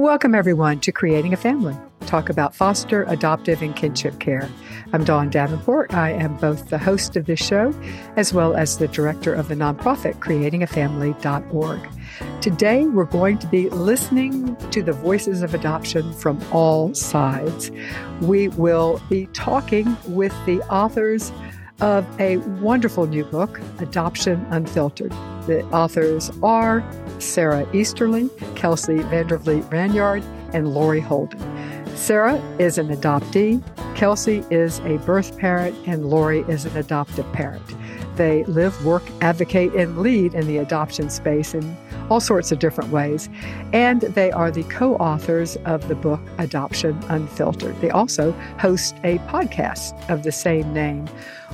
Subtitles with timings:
[0.00, 1.76] Welcome, everyone, to Creating a Family.
[2.06, 4.48] Talk about foster, adoptive, and kinship care.
[4.94, 5.92] I'm Dawn Davenport.
[5.92, 7.74] I am both the host of this show
[8.16, 11.88] as well as the director of the nonprofit creatingafamily.org.
[12.40, 17.70] Today, we're going to be listening to the voices of adoption from all sides.
[18.22, 21.30] We will be talking with the authors
[21.82, 25.12] of a wonderful new book, Adoption Unfiltered.
[25.50, 26.80] The authors are
[27.18, 30.22] Sara Easterly, Kelsey Vander Vliet Ranyard,
[30.54, 31.40] and Lori Holden.
[31.96, 33.60] Sara is an adoptee,
[33.96, 37.64] Kelsey is a birth parent, and Lori is an adoptive parent.
[38.14, 41.76] They live, work, advocate, and lead in the adoption space in
[42.10, 43.28] all sorts of different ways.
[43.72, 47.74] And they are the co authors of the book Adoption Unfiltered.
[47.80, 48.30] They also
[48.60, 51.08] host a podcast of the same name.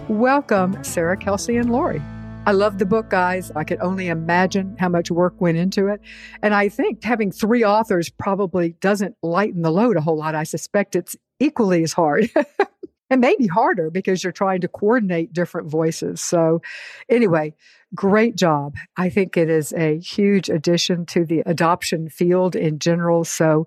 [0.08, 2.02] Welcome, Sara, Kelsey, and Lori.
[2.46, 3.50] I love the book, guys.
[3.56, 6.00] I could only imagine how much work went into it.
[6.42, 10.36] And I think having three authors probably doesn't lighten the load a whole lot.
[10.36, 12.30] I suspect it's equally as hard.
[13.10, 16.20] and maybe harder because you're trying to coordinate different voices.
[16.20, 16.62] So,
[17.08, 17.52] anyway,
[17.96, 18.76] great job.
[18.96, 23.24] I think it is a huge addition to the adoption field in general.
[23.24, 23.66] So,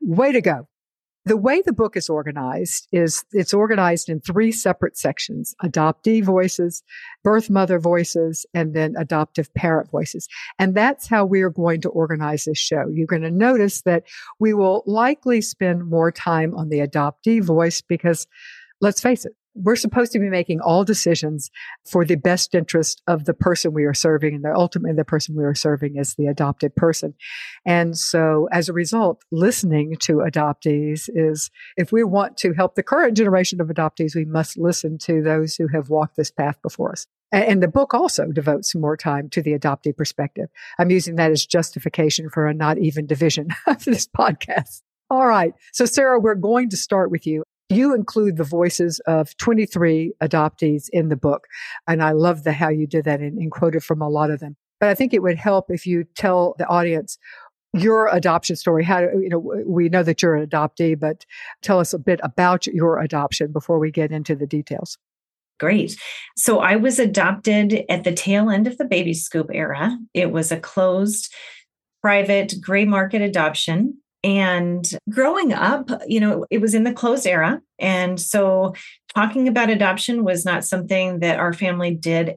[0.00, 0.66] way to go.
[1.24, 6.82] The way the book is organized is it's organized in three separate sections adoptee voices,
[7.22, 10.26] birth mother voices, and then adoptive parent voices.
[10.58, 12.88] And that's how we are going to organize this show.
[12.88, 14.04] You're going to notice that
[14.38, 18.26] we will likely spend more time on the adoptee voice because
[18.80, 21.50] let's face it, we're supposed to be making all decisions
[21.84, 24.34] for the best interest of the person we are serving.
[24.34, 27.14] And the ultimately the person we are serving is the adopted person.
[27.66, 32.82] And so as a result, listening to adoptees is if we want to help the
[32.82, 36.92] current generation of adoptees, we must listen to those who have walked this path before
[36.92, 37.06] us.
[37.30, 40.48] And the book also devotes more time to the adoptee perspective.
[40.78, 44.82] I'm using that as justification for a not even division of this podcast.
[45.10, 45.54] All right.
[45.72, 47.42] So, Sara, we're going to start with you.
[47.68, 51.46] You include the voices of 23 adoptees in the book.
[51.86, 54.40] And I love the how you did that and, and quoted from a lot of
[54.40, 54.56] them.
[54.80, 57.18] But I think it would help if you tell the audience
[57.74, 58.84] your adoption story.
[58.84, 61.26] How, you know, we know that you're an adoptee, but
[61.62, 64.96] tell us a bit about your adoption before we get into the details.
[65.58, 65.96] Great.
[66.36, 69.98] So I was adopted at the tail end of the baby scoop era.
[70.14, 71.34] It was a closed,
[72.00, 73.98] private, gray market adoption.
[74.24, 77.60] And growing up, you know, it was in the closed era.
[77.78, 78.74] And so
[79.14, 82.36] talking about adoption was not something that our family did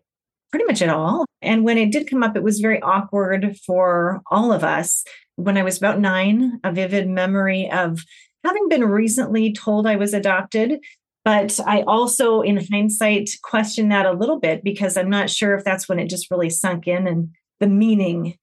[0.51, 1.25] pretty much at all.
[1.41, 5.03] And when it did come up, it was very awkward for all of us.
[5.37, 8.03] When I was about nine, a vivid memory of
[8.43, 10.79] having been recently told I was adopted.
[11.23, 15.63] But I also, in hindsight, question that a little bit because I'm not sure if
[15.63, 18.37] that's when it just really sunk in and the meaning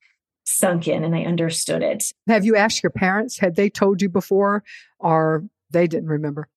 [0.45, 2.05] sunk in and I understood it.
[2.27, 3.39] Have you asked your parents?
[3.39, 4.63] Had they told you before
[4.99, 6.47] or they didn't remember?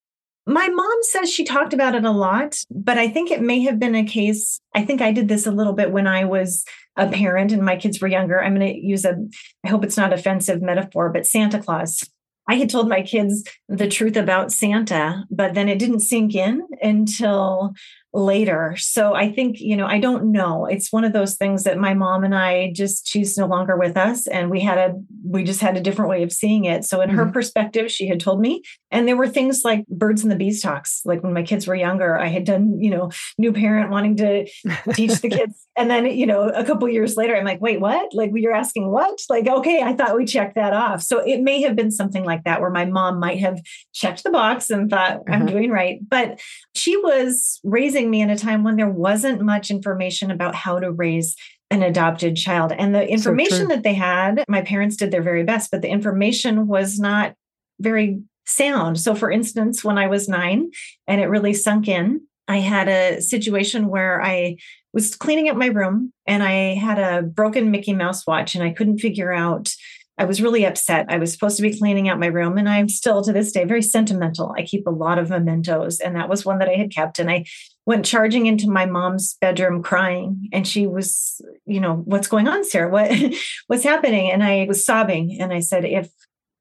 [0.44, 3.78] My mom says she talked about it a lot, but I think it may have
[3.78, 4.60] been a case.
[4.75, 6.65] I think I did this a little bit when I was
[6.97, 8.43] a parent and my kids were younger.
[8.43, 9.16] I'm going to use a,
[9.65, 12.09] I hope it's not offensive metaphor, but Santa Claus.
[12.49, 16.66] I had told my kids the truth about Santa, but then it didn't sink in
[16.82, 17.75] until
[18.15, 18.75] later.
[18.78, 20.67] So I think, you know, I don't know.
[20.67, 23.97] It's one of those things that my mom and I just she's no longer with
[23.97, 26.84] us and we had a we just had a different way of seeing it.
[26.84, 27.19] So in mm-hmm.
[27.19, 30.61] her perspective, she had told me and there were things like birds and the bees
[30.61, 31.00] talks.
[31.05, 34.47] Like when my kids were younger, I had done, you know, new parent wanting to
[34.93, 38.12] teach the kids and then, you know, a couple years later I'm like, "Wait, what?
[38.12, 41.62] Like you're asking what?" Like, "Okay, I thought we checked that off." So it may
[41.62, 43.59] have been something like that where my mom might have
[43.94, 45.47] checked the box and thought, "I'm uh-huh.
[45.47, 46.41] doing right." But
[46.75, 50.79] she was raising raising me in a time when there wasn't much information about how
[50.79, 51.37] to raise
[51.71, 52.73] an adopted child.
[52.73, 55.89] And the information so that they had, my parents did their very best, but the
[55.89, 57.35] information was not
[57.81, 58.99] very sound.
[58.99, 60.71] So, for instance, when I was nine
[61.07, 64.57] and it really sunk in, I had a situation where I
[64.93, 68.71] was cleaning up my room and I had a broken Mickey Mouse watch and I
[68.71, 69.71] couldn't figure out
[70.19, 71.06] I was really upset.
[71.09, 73.64] I was supposed to be cleaning out my room, and I'm still to this day
[73.64, 74.55] very sentimental.
[74.56, 77.19] I keep a lot of mementos, and that was one that I had kept.
[77.19, 77.44] And I
[77.87, 82.64] went charging into my mom's bedroom crying, and she was, you know, what's going on,
[82.64, 82.91] Sara?
[82.91, 83.11] What
[83.69, 84.31] what's happening?
[84.31, 86.11] And I was sobbing, and I said, if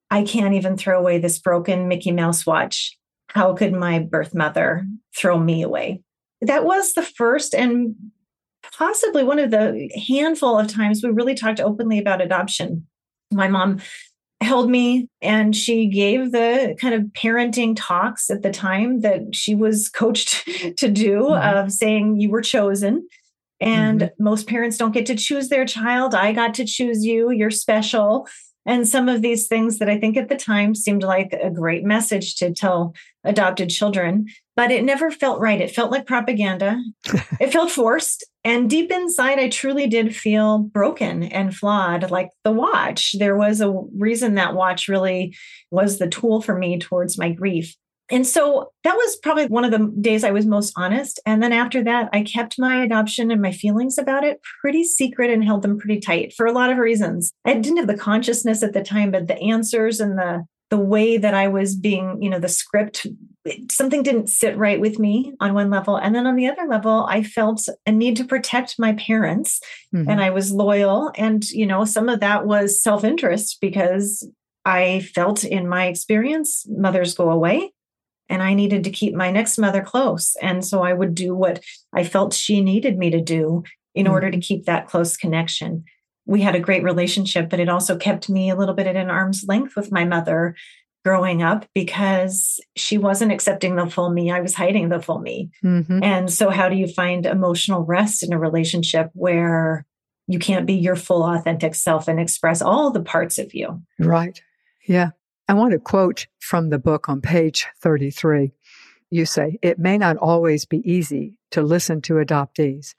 [0.10, 4.86] I can't even throw away this broken Mickey Mouse watch, how could my birth mother
[5.18, 6.02] throw me away?
[6.42, 7.96] That was the first and
[8.78, 12.88] possibly one of the handful of times we really talked openly about adoption
[13.32, 13.80] my mom
[14.42, 19.54] held me and she gave the kind of parenting talks at the time that she
[19.54, 20.46] was coached
[20.78, 21.58] to do mm-hmm.
[21.58, 23.08] of saying you were chosen.
[23.60, 24.24] And mm-hmm.
[24.24, 26.16] most parents don't get to choose their child.
[26.16, 27.30] I got to choose you.
[27.30, 28.28] You're special.
[28.66, 31.84] And some of these things that I think at the time seemed like a great
[31.84, 32.94] message to tell
[33.24, 35.62] adopted children, but it never felt right.
[35.62, 36.82] It felt like propaganda.
[37.40, 38.26] it felt forced.
[38.44, 43.14] And deep inside, I truly did feel broken and flawed, like the watch.
[43.18, 45.36] There was a reason that watch really
[45.70, 47.76] was the tool for me towards my grief.
[48.12, 51.20] And so that was probably one of the days I was most honest.
[51.26, 55.32] And then after that, I kept my adoption and my feelings about it pretty secret
[55.32, 57.32] and held them pretty tight for a lot of reasons.
[57.46, 61.18] I didn't have the consciousness at the time, but the answers and the the way
[61.18, 63.06] that I was being, you know, the script,
[63.70, 65.98] something didn't sit right with me on one level.
[65.98, 69.60] And then on the other level, I felt a need to protect my parents
[69.94, 70.10] mm-hmm.
[70.10, 71.12] and I was loyal.
[71.16, 74.26] And, you know, some of that was self interest because
[74.64, 77.74] I felt in my experience, mothers go away
[78.30, 80.38] and I needed to keep my next mother close.
[80.42, 81.62] And so I would do what
[81.94, 83.64] I felt she needed me to do
[83.94, 84.14] in mm-hmm.
[84.14, 85.84] order to keep that close connection.
[86.32, 89.10] We had a great relationship, but it also kept me a little bit at an
[89.10, 90.56] arm's length with my mother
[91.04, 94.32] growing up because she wasn't accepting the full me.
[94.32, 95.52] I was hiding the full me.
[95.64, 96.02] Mm-hmm.
[96.02, 99.86] And so, how do you find emotional rest in a relationship where
[100.28, 103.82] you can't be your full authentic self and express all the parts of you?
[104.00, 104.42] Right.
[104.88, 105.10] Yeah.
[105.50, 108.54] I want to quote from the book on page 33.
[109.12, 112.96] You say, it may not always be easy to listen to adoptees.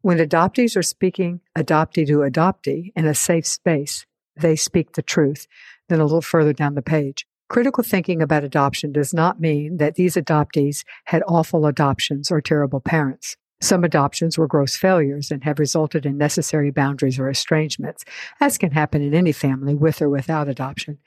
[0.00, 4.04] When adoptees are speaking adoptee to adoptee in a safe space,
[4.36, 5.46] they speak the truth.
[5.88, 7.26] Then a little further down the page.
[7.48, 12.80] Critical thinking about adoption does not mean that these adoptees had awful adoptions or terrible
[12.80, 13.36] parents.
[13.62, 18.04] Some adoptions were gross failures and have resulted in necessary boundaries or estrangements,
[18.40, 20.98] as can happen in any family with or without adoption.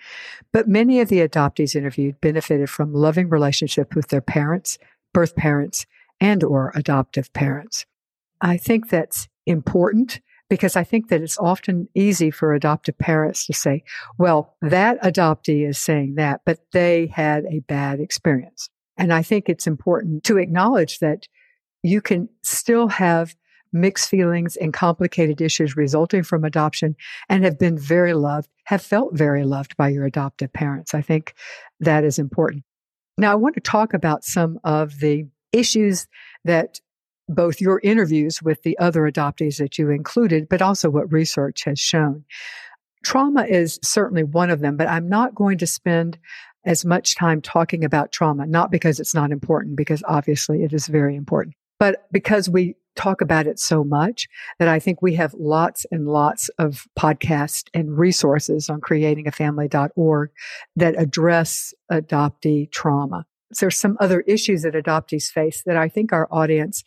[0.53, 4.77] But many of the adoptees interviewed benefited from loving relationships with their parents,
[5.13, 5.85] birth parents,
[6.21, 7.85] and or adoptive parents.
[8.39, 13.53] I think that's important because I think that it's often easy for adoptive parents to
[13.53, 13.83] say,
[14.17, 18.69] well, that adoptee is saying that, but they had a bad experience.
[18.97, 21.27] And I think it's important to acknowledge that
[21.85, 23.35] you can still have
[23.71, 26.95] mixed feelings and complicated issues resulting from adoption
[27.29, 30.95] and have been very loved, have felt very loved by your adoptive parents.
[30.95, 31.35] I think
[31.81, 32.63] that is important.
[33.19, 36.07] Now, I want to talk about some of the issues
[36.43, 36.79] that
[37.29, 41.79] both your interviews with the other adoptees that you included, but also what research has
[41.79, 42.23] shown.
[43.03, 46.17] Trauma is certainly one of them, but I'm not going to spend
[46.65, 50.87] as much time talking about trauma, not because it's not important, because obviously it is
[50.87, 54.27] very important but because we talk about it so much
[54.59, 60.29] that I think we have lots and lots of podcasts and resources on creatingafamily.org
[60.77, 63.25] that address adoptee trauma.
[63.59, 66.83] There's some other issues that adoptees face that I think our audience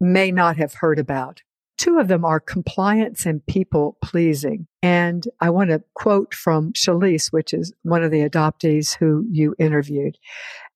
[0.00, 1.42] may not have heard about.
[1.76, 4.66] Two of them are compliance and people pleasing.
[4.82, 9.54] And I want to quote from Shalise, which is one of the adoptees who you
[9.58, 10.16] interviewed.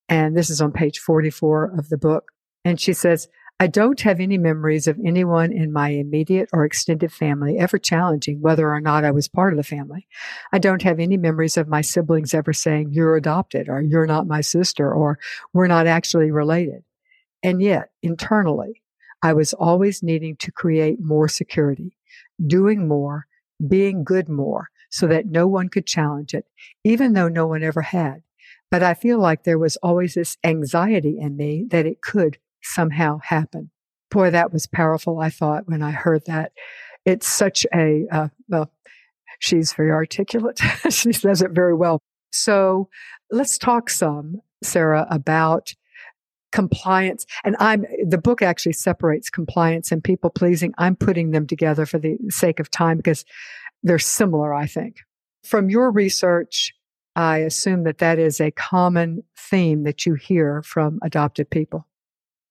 [0.08, 2.32] And this is on page 44 of the book.
[2.64, 3.28] And she says,
[3.60, 8.40] I don't have any memories of anyone in my immediate or extended family ever challenging
[8.40, 10.06] whether or not I was part of the family.
[10.52, 14.28] I don't have any memories of my siblings ever saying, you're adopted or you're not
[14.28, 15.18] my sister or
[15.52, 16.84] we're not actually related.
[17.42, 18.82] And yet, internally,
[19.22, 21.96] I was always needing to create more security,
[22.46, 23.26] doing more,
[23.66, 26.46] being good more so that no one could challenge it,
[26.84, 28.22] even though no one ever had.
[28.70, 32.38] But I feel like there was always this anxiety in me that it could
[32.68, 33.70] somehow happen.
[34.10, 35.20] Boy, that was powerful.
[35.20, 36.52] I thought when I heard that.
[37.04, 38.70] It's such a, uh, well,
[39.38, 40.58] she's very articulate.
[40.90, 42.00] she says it very well.
[42.32, 42.88] So
[43.30, 45.74] let's talk some, Sara, about
[46.52, 47.26] compliance.
[47.44, 50.72] And I'm, the book actually separates compliance and people pleasing.
[50.78, 53.24] I'm putting them together for the sake of time because
[53.82, 54.96] they're similar, I think.
[55.44, 56.74] From your research,
[57.14, 61.86] I assume that that is a common theme that you hear from adopted people.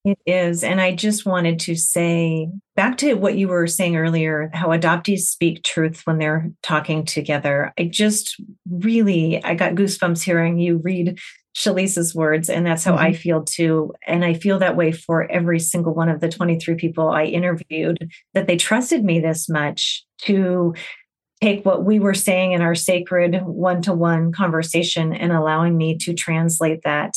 [0.08, 0.64] It is.
[0.64, 2.48] And I just wanted to say
[2.78, 7.74] back to what you were saying earlier, how adoptees speak truth when they're talking together.
[7.78, 11.20] I just really, I got goosebumps hearing you read
[11.58, 12.50] Shalise's words.
[12.50, 13.04] And that's how mm-hmm.
[13.04, 13.92] I feel too.
[14.06, 18.10] And I feel that way for every single one of the 23 people I interviewed,
[18.34, 20.74] that they trusted me this much to
[21.42, 25.98] take what we were saying in our sacred one to one conversation and allowing me
[25.98, 27.14] to translate that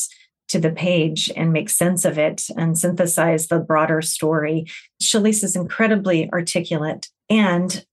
[0.51, 4.67] to the page and make sense of it and synthesize the broader story.
[5.03, 7.09] Shalise is incredibly articulate.
[7.29, 7.85] And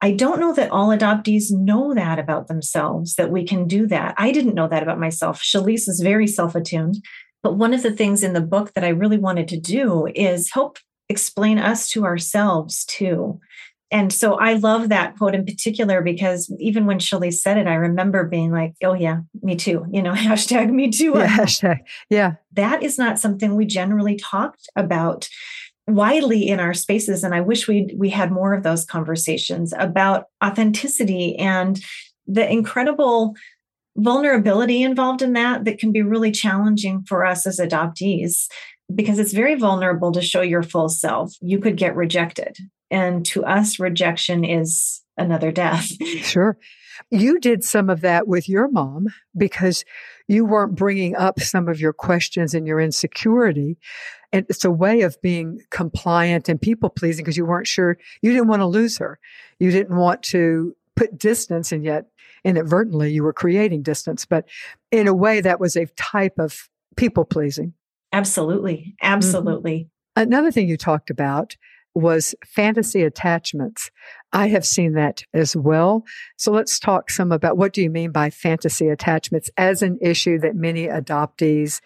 [0.00, 4.14] I don't know that all adoptees know that about themselves, that we can do that.
[4.16, 5.42] I didn't know that about myself.
[5.42, 7.04] Shalise is very self attuned.
[7.42, 10.52] But one of the things in the book that I really wanted to do is
[10.52, 13.40] help explain us to ourselves too.
[13.90, 17.74] And so I love that quote in particular because even when Shalise said it, I
[17.74, 19.86] remember being like, oh, yeah, me too.
[19.90, 21.12] You know, hashtag me too.
[21.14, 21.78] Yeah, hashtag.
[22.10, 22.34] Yeah.
[22.52, 25.28] That is not something we generally talked about
[25.86, 27.24] widely in our spaces.
[27.24, 31.80] And I wish we we had more of those conversations about authenticity and
[32.26, 33.34] the incredible
[33.96, 38.46] vulnerability involved in that that can be really challenging for us as adoptees
[38.94, 41.34] because it's very vulnerable to show your full self.
[41.40, 42.56] You could get rejected.
[42.90, 45.90] And to us, rejection is another death.
[46.22, 46.56] Sure.
[47.10, 49.84] You did some of that with your mom because
[50.26, 53.78] you weren't bringing up some of your questions and your insecurity.
[54.32, 58.32] And it's a way of being compliant and people pleasing because you weren't sure, you
[58.32, 59.18] didn't want to lose her.
[59.58, 62.06] You didn't want to put distance, and yet
[62.44, 64.26] inadvertently you were creating distance.
[64.26, 64.46] But
[64.90, 67.74] in a way, that was a type of people pleasing.
[68.12, 68.96] Absolutely.
[69.00, 69.88] Absolutely.
[70.16, 70.22] Mm-hmm.
[70.22, 71.56] Another thing you talked about
[71.98, 73.90] was fantasy attachments.
[74.32, 76.04] I have seen that as well.
[76.36, 80.38] So let's talk some about what do you mean by fantasy attachments as an issue
[80.40, 81.80] that many adoptees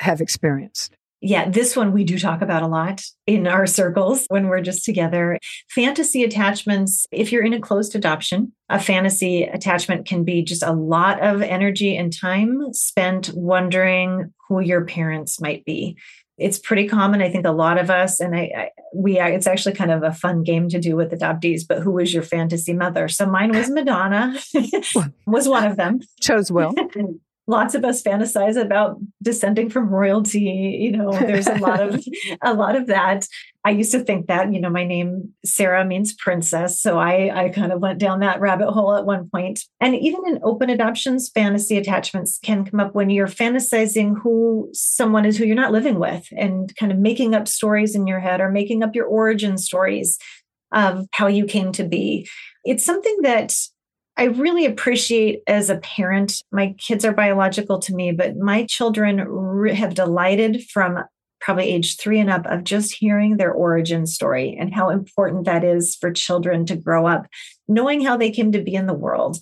[0.00, 0.96] have experienced?
[1.22, 4.86] Yeah, this one we do talk about a lot in our circles when we're just
[4.86, 5.38] together.
[5.68, 10.72] Fantasy attachments, if you're in a closed adoption, a fantasy attachment can be just a
[10.72, 15.98] lot of energy and time spent wondering who your parents might be
[16.40, 17.20] it's pretty common.
[17.20, 20.12] I think a lot of us, and I, I we, it's actually kind of a
[20.12, 21.62] fun game to do with adoptees.
[21.68, 23.08] But who was your fantasy mother?
[23.08, 24.34] So mine was Madonna,
[25.26, 26.00] was one of them.
[26.20, 26.74] Chose well.
[27.50, 32.02] lots of us fantasize about descending from royalty you know there's a lot of
[32.42, 33.26] a lot of that.
[33.62, 37.48] I used to think that you know my name sara means princess so i i
[37.50, 39.60] kind of went down that rabbit hole at one point.
[39.80, 45.26] And even in open adoptions fantasy attachments can come up when you're fantasizing who someone
[45.26, 48.40] is who you're not living with and kind of making up stories in your head
[48.40, 50.18] or making up your origin stories
[50.72, 52.28] of how you came to be.
[52.64, 53.54] It's something that
[54.20, 59.16] I really appreciate as a parent, my kids are biological to me, but my children
[59.16, 60.98] re- have delighted from
[61.40, 65.64] probably age three and up of just hearing their origin story and how important that
[65.64, 67.28] is for children to grow up,
[67.66, 69.38] knowing how they came to be in the world.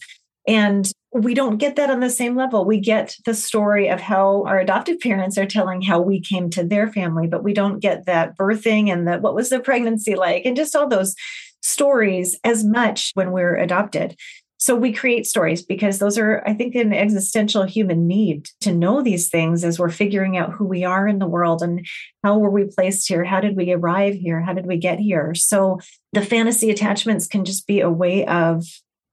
[0.47, 2.65] And we don't get that on the same level.
[2.65, 6.63] We get the story of how our adoptive parents are telling how we came to
[6.63, 10.45] their family, but we don't get that birthing and the what was the pregnancy like
[10.45, 11.17] and just all those
[11.63, 14.15] stories as much when we're adopted.
[14.61, 19.03] So we create stories because those are, I think, an existential human need to know
[19.03, 21.87] these things as we're figuring out who we are in the world and
[22.25, 23.25] how were we placed here?
[23.25, 24.43] How did we arrive here?
[24.43, 25.33] How did we get here?
[25.35, 25.79] So
[26.13, 28.65] the fantasy attachments can just be a way of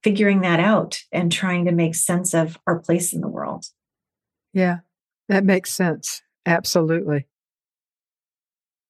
[0.04, 3.66] figuring that out and trying to make sense of our place in the world.
[4.52, 4.80] Yeah,
[5.30, 6.24] that makes sense.
[6.48, 7.28] Absolutely.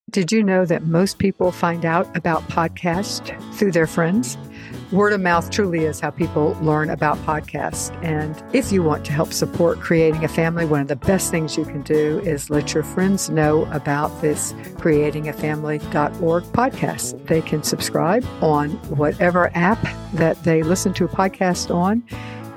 [0.09, 4.37] Did you know that most people find out about podcasts through their friends?
[4.91, 7.91] Word of mouth truly is how people learn about podcasts.
[8.03, 11.57] And if you want to help support creating a family, one of the best things
[11.57, 17.25] you can do is let your friends know about this creatingafamily.org podcast.
[17.25, 22.03] They can subscribe on whatever app that they listen to a podcast on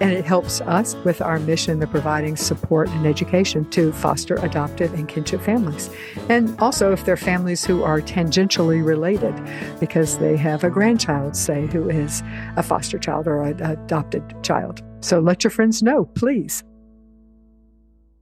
[0.01, 4.95] and it helps us with our mission of providing support and education to foster, adoptive,
[4.95, 5.91] and kinship families.
[6.29, 9.35] And also, if they're families who are tangentially related
[9.81, 12.23] because they have a grandchild, say, who is
[12.57, 14.83] a foster child or an adopted child.
[15.01, 16.63] So let your friends know, please.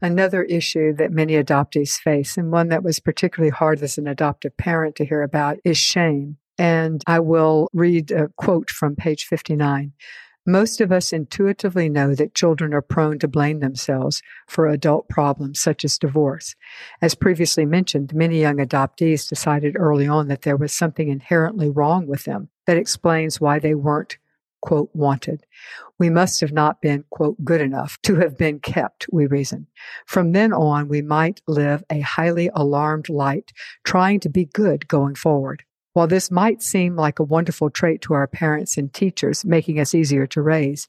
[0.03, 4.57] Another issue that many adoptees face, and one that was particularly hard as an adoptive
[4.57, 6.37] parent to hear about, is shame.
[6.59, 9.93] And I will read a quote from page 59.
[10.49, 15.59] Most of us intuitively know that children are prone to blame themselves for adult problems
[15.59, 16.55] such as divorce.
[17.03, 22.07] As previously mentioned, many young adoptees decided early on that there was something inherently wrong
[22.07, 24.19] with them that explains why they weren't,
[24.61, 25.45] quote, wanted.
[25.99, 29.67] We must have not been, quote, good enough to have been kept, we reason.
[30.07, 35.17] From then on, we might live a highly alarmed light, trying to be good going
[35.17, 35.65] forward.
[35.97, 39.95] While this might seem like a wonderful trait to our parents and teachers, making us
[39.95, 40.89] easier to raise,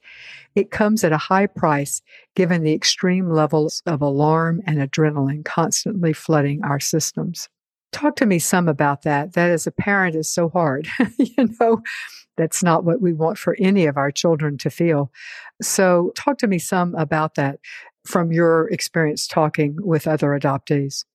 [0.53, 2.01] it comes at a high price
[2.35, 7.47] given the extreme levels of alarm and adrenaline constantly flooding our systems.
[7.93, 9.31] Talk to me some about that.
[9.31, 10.89] That as a parent is so hard.
[11.17, 11.81] you know,
[12.35, 15.09] that's not what we want for any of our children to feel.
[15.61, 17.61] So, talk to me some about that
[18.05, 21.05] from your experience talking with other adoptees.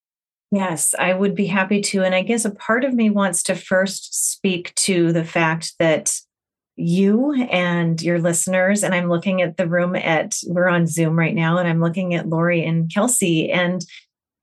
[0.53, 2.03] Yes, I would be happy to.
[2.03, 6.15] And I guess a part of me wants to first speak to the fact that
[6.77, 11.35] you and your listeners, and I'm looking at the room at, we're on Zoom right
[11.35, 13.51] now, and I'm looking at Lori and Kelsey.
[13.51, 13.83] And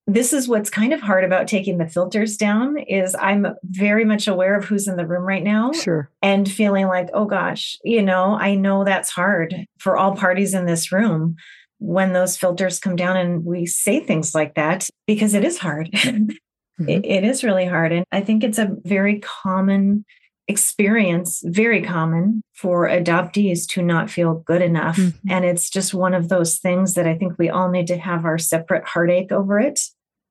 [0.08, 4.28] this is what's kind of hard about taking the filters down is i'm very much
[4.28, 8.02] aware of who's in the room right now sure and feeling like oh gosh you
[8.02, 11.36] know i know that's hard for all parties in this room
[11.80, 15.90] when those filters come down and we say things like that because it is hard
[15.94, 16.90] mm-hmm.
[16.90, 20.06] it, it is really hard and i think it's a very common
[20.48, 25.30] experience very common for adoptees to not feel good enough mm-hmm.
[25.30, 28.26] and it's just one of those things that i think we all need to have
[28.26, 29.80] our separate heartache over it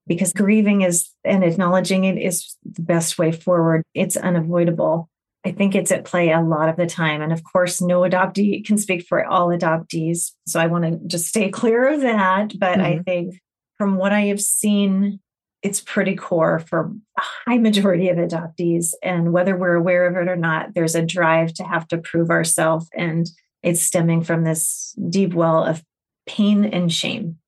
[0.09, 3.83] because grieving is and acknowledging it is the best way forward.
[3.95, 5.09] It's unavoidable.
[5.45, 7.23] I think it's at play a lot of the time.
[7.23, 10.33] And of course, no adoptee can speak for all adoptees.
[10.47, 12.59] So I want to just stay clear of that.
[12.59, 13.01] But mm-hmm.
[13.01, 13.35] I think
[13.77, 15.21] from what I have seen,
[15.63, 18.93] it's pretty core for a high majority of adoptees.
[19.03, 22.31] And whether we're aware of it or not, there's a drive to have to prove
[22.31, 22.89] ourselves.
[22.95, 23.29] And
[23.63, 25.83] it's stemming from this deep well of
[26.27, 27.39] pain and shame.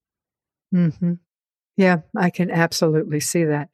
[0.75, 1.15] Mm-hmm.
[1.77, 3.69] Yeah, I can absolutely see that.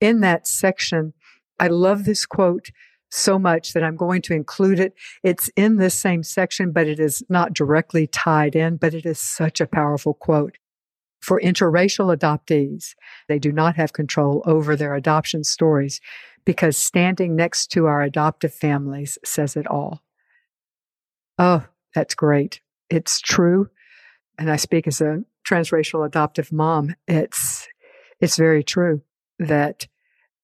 [0.00, 1.14] In that section,
[1.58, 2.70] I love this quote
[3.10, 4.94] so much that I'm going to include it.
[5.22, 9.20] It's in this same section, but it is not directly tied in, but it is
[9.20, 10.58] such a powerful quote.
[11.20, 12.94] For interracial adoptees,
[13.28, 16.00] they do not have control over their adoption stories
[16.44, 20.02] because standing next to our adoptive families says it all.
[21.38, 22.60] Oh, that's great.
[22.88, 23.68] It's true.
[24.38, 27.68] And I speak as a transracial adoptive mom, it's
[28.20, 29.02] it's very true
[29.38, 29.86] that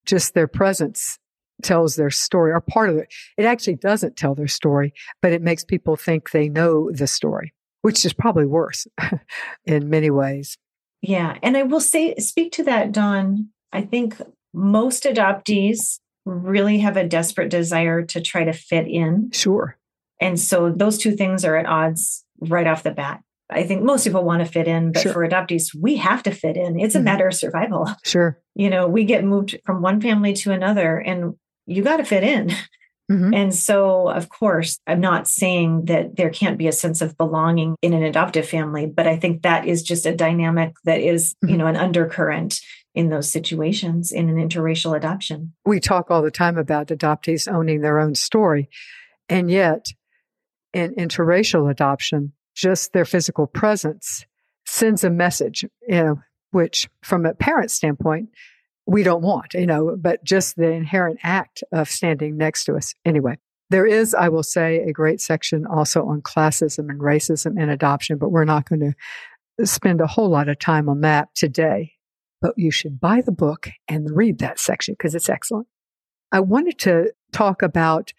[0.05, 1.19] just their presence
[1.61, 3.13] tells their story or part of it.
[3.37, 7.53] It actually doesn't tell their story, but it makes people think they know the story,
[7.81, 8.87] which is probably worse
[9.65, 10.57] in many ways.
[11.01, 11.37] Yeah.
[11.43, 13.49] And I will say, speak to that, Dawn.
[13.71, 14.19] I think
[14.53, 19.29] most adoptees really have a desperate desire to try to fit in.
[19.31, 19.77] Sure.
[20.21, 23.21] And so those two things are at odds right off the bat.
[23.49, 25.13] I think most people want to fit in, but sure.
[25.13, 26.79] for adoptees, we have to fit in.
[26.79, 27.05] It's a mm-hmm.
[27.05, 27.89] matter of survival.
[28.03, 28.39] Sure.
[28.55, 32.23] You know, we get moved from one family to another and you got to fit
[32.23, 32.51] in.
[33.11, 33.33] Mm-hmm.
[33.33, 37.75] And so, of course, I'm not saying that there can't be a sense of belonging
[37.81, 41.49] in an adoptive family, but I think that is just a dynamic that is, mm-hmm.
[41.49, 42.61] you know, an undercurrent
[42.95, 45.53] in those situations in an interracial adoption.
[45.65, 48.69] We talk all the time about adoptees owning their own story.
[49.27, 49.87] And yet,
[50.73, 54.25] in interracial adoption, just their physical presence
[54.65, 56.21] sends a message, you know,
[56.51, 58.29] which from a parent standpoint,
[58.85, 62.93] we don't want, you know, but just the inherent act of standing next to us.
[63.05, 63.37] Anyway,
[63.69, 68.17] there is, I will say, a great section also on classism and racism and adoption,
[68.17, 68.93] but we're not going
[69.59, 71.93] to spend a whole lot of time on that today.
[72.41, 75.67] But you should buy the book and read that section because it's excellent.
[76.31, 78.11] I wanted to talk about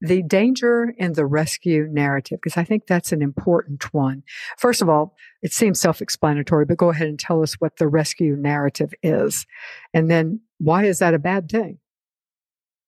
[0.00, 4.22] the danger in the rescue narrative, because I think that's an important one.
[4.58, 7.88] First of all, it seems self explanatory, but go ahead and tell us what the
[7.88, 9.46] rescue narrative is.
[9.92, 11.78] And then why is that a bad thing?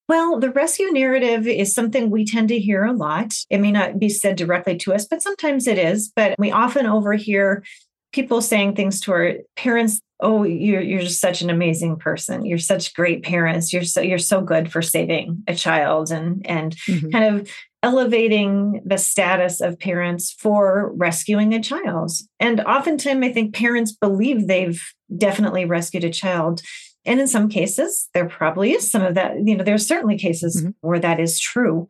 [0.09, 3.33] Well, the rescue narrative is something we tend to hear a lot.
[3.49, 6.11] It may not be said directly to us, but sometimes it is.
[6.13, 7.63] But we often overhear
[8.11, 12.45] people saying things to our parents oh you're you're just such an amazing person.
[12.45, 13.71] You're such great parents.
[13.71, 17.09] You're so you're so good for saving a child and and mm-hmm.
[17.09, 17.49] kind of
[17.83, 22.11] elevating the status of parents for rescuing a child.
[22.39, 24.81] And oftentimes i think parents believe they've
[25.15, 26.61] definitely rescued a child.
[27.05, 29.35] And in some cases there probably is some of that.
[29.45, 30.71] You know there's certainly cases mm-hmm.
[30.81, 31.87] where that is true.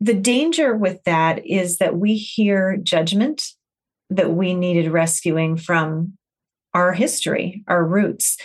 [0.00, 3.42] The danger with that is that we hear judgment
[4.10, 6.16] that we needed rescuing from
[6.76, 8.36] our history, our roots.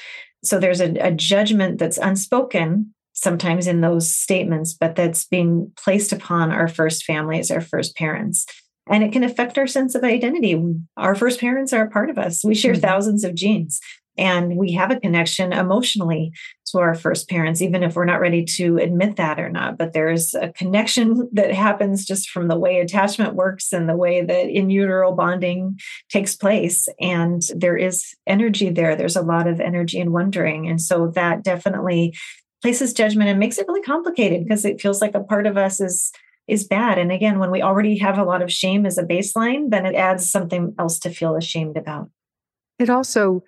[0.41, 6.13] So there's a, a judgment that's unspoken sometimes in those statements, but that's being placed
[6.13, 8.45] upon our first families, our first parents.
[8.89, 10.59] And it can affect our sense of identity.
[10.95, 12.43] Our first parents are a part of us.
[12.43, 12.81] We share mm-hmm.
[12.81, 13.81] thousands of genes
[14.21, 16.31] and we have a connection emotionally
[16.67, 19.79] to our first parents even if we're not ready to admit that or not.
[19.79, 24.23] But there's a connection that happens just from the way attachment works and the way
[24.23, 25.79] that in utero bonding
[26.09, 26.87] takes place.
[26.99, 28.95] And there is energy there.
[28.95, 30.67] There's a lot of energy and wondering.
[30.67, 32.15] And so that definitely
[32.61, 35.81] places judgment and makes it really complicated because it feels like a part of us
[35.81, 36.11] is
[36.47, 36.99] is bad.
[36.99, 39.95] And again when we already have a lot of shame as a baseline then it
[39.95, 42.11] adds something else to feel ashamed about.
[42.77, 43.43] It also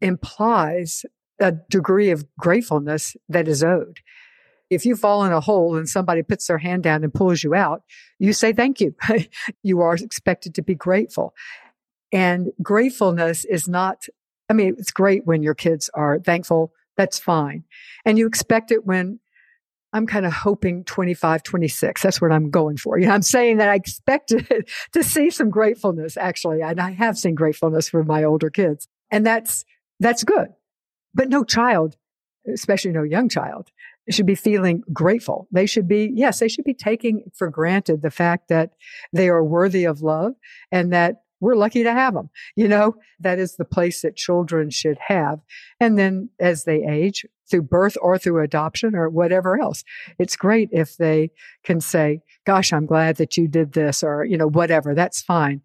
[0.00, 1.04] implies
[1.40, 4.00] a degree of gratefulness that is owed.
[4.68, 7.54] If you fall in a hole and somebody puts their hand down and pulls you
[7.54, 7.82] out,
[8.18, 8.94] you say thank you.
[9.62, 11.34] you are expected to be grateful.
[12.12, 14.06] And gratefulness is not,
[14.48, 16.72] I mean, it's great when your kids are thankful.
[16.96, 17.64] That's fine.
[18.04, 19.20] And you expect it when
[19.92, 22.02] I'm kind of hoping 25, 26.
[22.02, 22.98] That's what I'm going for.
[22.98, 26.60] You know, I'm saying that I expected to see some gratefulness actually.
[26.60, 28.88] And I have seen gratefulness from my older kids.
[29.10, 29.64] And that's
[30.00, 30.48] that's good.
[31.14, 31.96] But no child,
[32.52, 33.70] especially no young child,
[34.08, 35.48] should be feeling grateful.
[35.50, 38.72] They should be, yes, they should be taking for granted the fact that
[39.12, 40.34] they are worthy of love
[40.70, 42.30] and that we're lucky to have them.
[42.54, 45.40] You know, that is the place that children should have.
[45.80, 49.84] And then as they age through birth or through adoption or whatever else,
[50.18, 51.30] it's great if they
[51.62, 54.94] can say, gosh, I'm glad that you did this or, you know, whatever.
[54.94, 55.60] That's fine.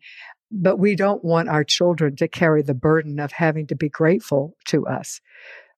[0.52, 4.56] But we don't want our children to carry the burden of having to be grateful
[4.66, 5.22] to us.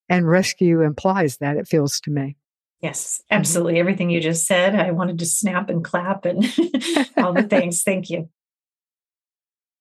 [0.10, 2.38] And rescue implies that, it feels to me.
[2.82, 3.40] Yes, mm-hmm.
[3.40, 3.74] absolutely.
[3.74, 3.80] Mm-hmm.
[3.80, 6.44] Everything you just said, I wanted to snap and clap and
[7.18, 7.82] all the things.
[7.86, 8.30] Thank you.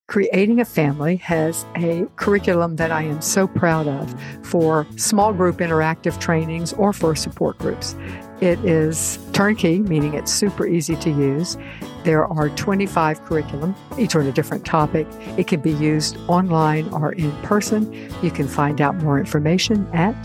[0.09, 5.59] Creating a Family has a curriculum that I am so proud of for small group
[5.59, 7.94] interactive trainings or for support groups.
[8.42, 11.57] It is turnkey, meaning it's super easy to use.
[12.02, 15.07] There are 25 curriculum, each on a different topic.
[15.38, 17.92] It can be used online or in person.
[18.20, 20.16] You can find out more information at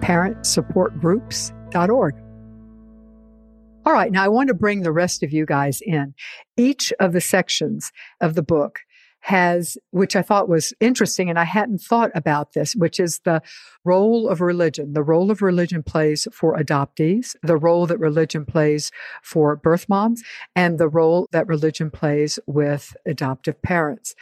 [0.00, 2.14] parentsupportgroups.org.
[3.86, 6.14] All right, now I want to bring the rest of you guys in.
[6.56, 8.80] Each of the sections of the book
[9.20, 13.42] has, which I thought was interesting, and I hadn't thought about this, which is the
[13.84, 18.90] role of religion, the role of religion plays for adoptees, the role that religion plays
[19.22, 20.22] for birth moms,
[20.56, 24.14] and the role that religion plays with adoptive parents.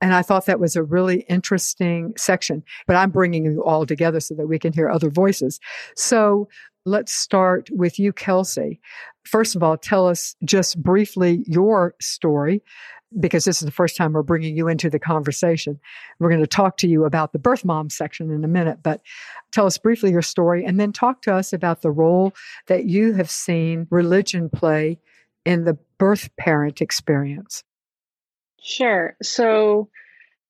[0.00, 4.20] And I thought that was a really interesting section, but I'm bringing you all together
[4.20, 5.60] so that we can hear other voices.
[5.96, 6.48] So
[6.84, 8.80] let's start with you, Kelsey.
[9.24, 12.62] First of all, tell us just briefly your story
[13.18, 15.78] because this is the first time we're bringing you into the conversation.
[16.18, 19.00] We're going to talk to you about the birth mom section in a minute, but
[19.52, 22.32] tell us briefly your story and then talk to us about the role
[22.66, 24.98] that you have seen religion play
[25.44, 27.62] in the birth parent experience.
[28.60, 29.16] Sure.
[29.22, 29.90] So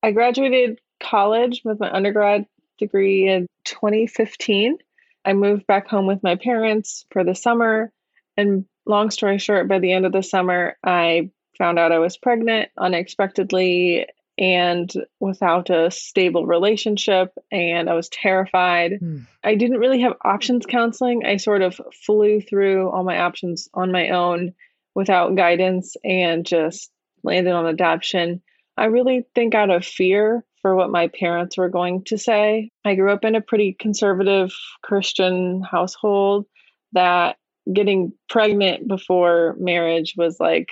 [0.02, 2.46] I graduated college with my undergrad
[2.78, 4.78] degree in 2015.
[5.24, 7.92] I moved back home with my parents for the summer.
[8.36, 12.16] And long story short, by the end of the summer, I found out I was
[12.16, 18.94] pregnant unexpectedly and without a stable relationship and I was terrified.
[19.00, 19.26] Mm.
[19.44, 21.24] I didn't really have options counseling.
[21.24, 24.54] I sort of flew through all my options on my own
[24.94, 26.90] without guidance and just
[27.22, 28.42] landed on adoption.
[28.76, 32.70] I really think out of fear for what my parents were going to say.
[32.84, 36.46] I grew up in a pretty conservative Christian household
[36.92, 37.36] that
[37.72, 40.68] getting pregnant before marriage was like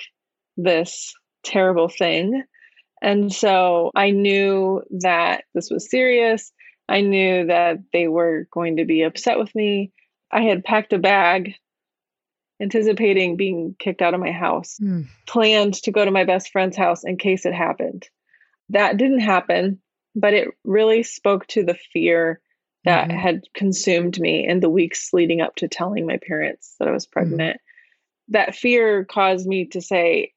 [0.57, 2.45] this terrible thing.
[3.01, 6.53] And so I knew that this was serious.
[6.89, 9.93] I knew that they were going to be upset with me.
[10.31, 11.55] I had packed a bag
[12.61, 15.07] anticipating being kicked out of my house, mm.
[15.27, 18.09] planned to go to my best friend's house in case it happened.
[18.71, 19.81] That didn't happen,
[20.15, 22.41] but it really spoke to the fear
[22.85, 23.19] that mm-hmm.
[23.19, 27.05] had consumed me in the weeks leading up to telling my parents that I was
[27.05, 27.13] hmm.
[27.13, 27.57] pregnant.
[27.57, 27.61] Mm.
[28.29, 30.32] That fear caused me to say,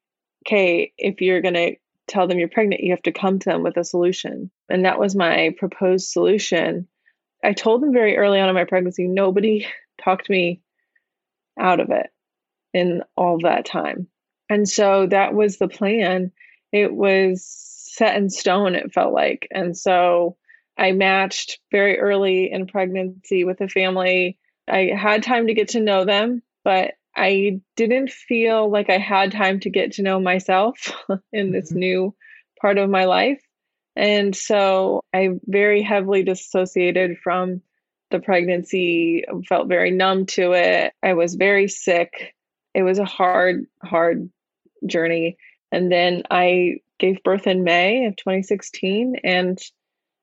[0.46, 3.62] okay, if you're going to tell them you're pregnant, you have to come to them
[3.62, 4.50] with a solution.
[4.68, 6.86] And that was my proposed solution.
[7.42, 9.66] I told them very early on in my pregnancy, nobody
[10.02, 10.60] talked me
[11.58, 12.10] out of it
[12.72, 14.06] in all that time.
[14.48, 16.30] And so that was the plan.
[16.70, 19.48] It was set in stone, it felt like.
[19.50, 20.36] And so
[20.78, 24.38] I matched very early in pregnancy with a family.
[24.68, 29.32] I had time to get to know them, but I didn't feel like I had
[29.32, 30.92] time to get to know myself
[31.32, 31.78] in this mm-hmm.
[31.78, 32.14] new
[32.60, 33.42] part of my life.
[33.96, 37.62] And so I very heavily dissociated from
[38.10, 40.92] the pregnancy, felt very numb to it.
[41.02, 42.34] I was very sick.
[42.74, 44.30] It was a hard, hard
[44.86, 45.38] journey.
[45.72, 49.58] And then I gave birth in May of 2016 and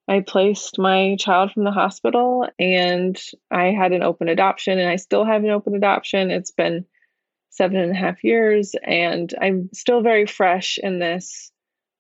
[0.08, 4.98] I placed my child from the hospital and I had an open adoption and I
[4.98, 6.30] still have an open adoption.
[6.30, 6.86] It's been
[7.52, 11.52] seven and a half years and I'm still very fresh in this.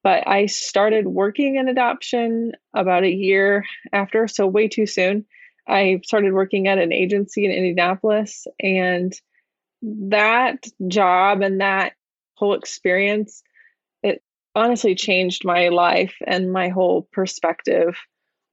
[0.03, 3.63] But I started working in adoption about a year
[3.93, 5.25] after, so way too soon.
[5.65, 9.13] I started working at an agency in Indianapolis and
[9.81, 11.93] that job and that
[12.35, 13.43] whole experience
[14.55, 17.97] honestly changed my life and my whole perspective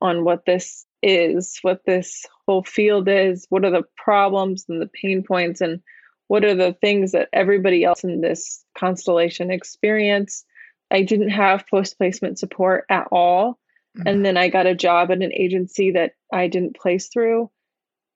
[0.00, 4.88] on what this is, what this whole field is, what are the problems and the
[4.88, 5.80] pain points, and
[6.28, 10.44] what are the things that everybody else in this constellation experience.
[10.90, 13.58] I didn't have post placement support at all.
[13.98, 14.08] Mm-hmm.
[14.08, 17.50] And then I got a job at an agency that I didn't place through.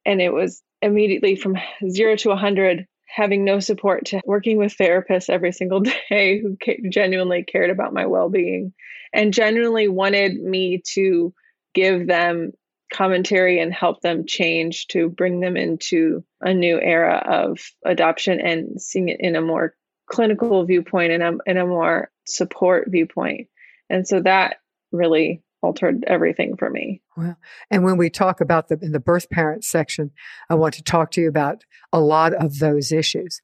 [0.07, 1.57] And it was immediately from
[1.89, 6.57] zero to 100 having no support to working with therapists every single day who
[6.89, 8.73] genuinely cared about my well-being
[9.13, 11.33] and genuinely wanted me to
[11.75, 12.53] give them
[12.93, 18.81] commentary and help them change to bring them into a new era of adoption and
[18.81, 19.75] seeing it in a more
[20.07, 23.49] clinical viewpoint and a, in a more support viewpoint.
[23.89, 24.57] And so that
[24.93, 27.01] really altered everything for me.
[27.17, 27.37] Well,
[27.71, 30.11] and when we talk about the in the birth parent section,
[30.51, 31.65] I want to talk to you about
[31.95, 33.41] a lot of those issues.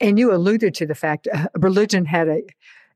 [0.00, 2.42] And you alluded to the fact uh, religion had a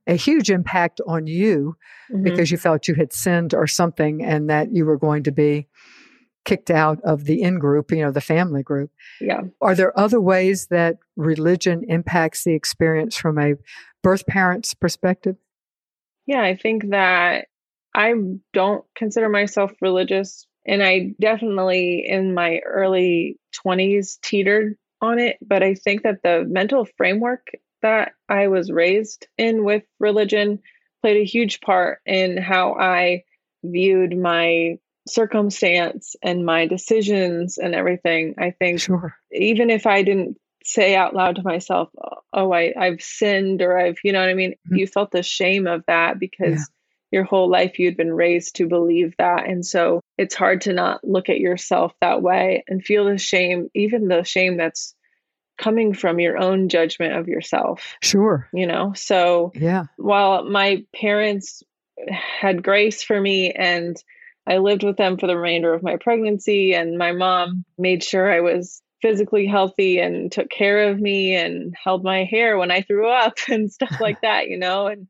[0.09, 1.77] a huge impact on you
[2.11, 2.23] mm-hmm.
[2.23, 5.69] because you felt you had sinned or something and that you were going to be
[6.47, 8.91] kicked out of the in group, you know, the family group.
[9.21, 9.43] Yeah.
[9.61, 13.55] Are there other ways that religion impacts the experience from a
[14.03, 15.37] birth parent's perspective?
[16.27, 17.49] Yeah, I think that
[17.95, 18.15] I
[18.55, 20.47] don't consider myself religious.
[20.67, 25.39] And I definitely, in my early 20s, teetered on it.
[25.41, 27.49] But I think that the mental framework
[27.83, 30.61] that I was raised in with religion
[31.03, 33.25] played a huge part in how I
[33.63, 38.35] viewed my circumstance and my decisions and everything.
[38.39, 39.17] I think sure.
[39.33, 41.89] even if I didn't say out loud to myself,
[42.33, 44.53] oh, I, I've sinned or I've, you know what I mean?
[44.53, 44.77] Mm-hmm.
[44.77, 46.65] You felt the shame of that because yeah
[47.11, 49.49] your whole life you'd been raised to believe that.
[49.49, 53.69] And so it's hard to not look at yourself that way and feel the shame,
[53.75, 54.95] even the shame that's
[55.57, 57.97] coming from your own judgment of yourself.
[58.03, 58.49] Sure.
[58.53, 59.85] You know, so yeah.
[59.97, 61.63] While my parents
[62.11, 63.97] had grace for me and
[64.49, 68.33] I lived with them for the remainder of my pregnancy, and my mom made sure
[68.33, 72.81] I was physically healthy and took care of me and held my hair when I
[72.81, 74.87] threw up and stuff like that, you know.
[74.87, 75.07] And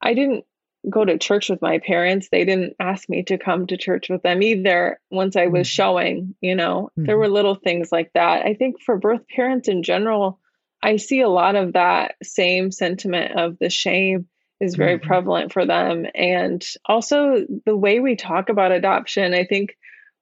[0.00, 0.44] I didn't
[0.88, 2.28] go to church with my parents.
[2.30, 5.74] They didn't ask me to come to church with them either once I was mm-hmm.
[5.74, 6.90] showing, you know.
[6.92, 7.06] Mm-hmm.
[7.06, 8.44] There were little things like that.
[8.44, 10.40] I think for birth parents in general,
[10.82, 14.26] I see a lot of that same sentiment of the shame
[14.60, 15.06] is very mm-hmm.
[15.06, 16.06] prevalent for them.
[16.14, 19.76] And also the way we talk about adoption, I think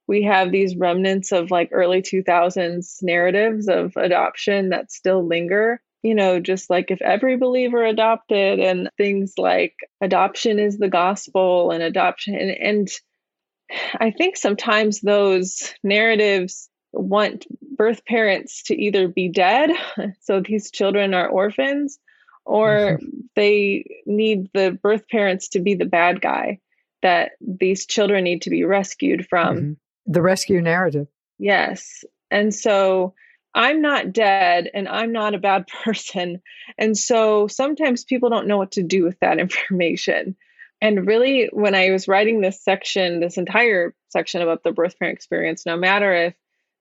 [0.06, 6.14] we have these remnants of like early 2000s narratives of adoption that still linger you
[6.14, 11.82] know, just like if every believer adopted and things like adoption is the gospel and
[11.82, 12.34] adoption.
[12.34, 12.88] And, and
[14.00, 19.70] I think sometimes those narratives want birth parents to either be dead,
[20.20, 21.98] so these children are orphans,
[22.44, 23.06] or mm-hmm.
[23.36, 26.58] they need the birth parents to be the bad guy
[27.02, 29.56] that these children need to be rescued from.
[29.56, 29.72] Mm-hmm.
[30.06, 31.06] The rescue narrative.
[31.38, 32.04] Yes.
[32.30, 33.14] And so
[33.54, 36.42] I'm not dead and I'm not a bad person.
[36.78, 40.36] And so sometimes people don't know what to do with that information.
[40.82, 45.16] And really, when I was writing this section, this entire section about the birth parent
[45.16, 46.34] experience, no matter if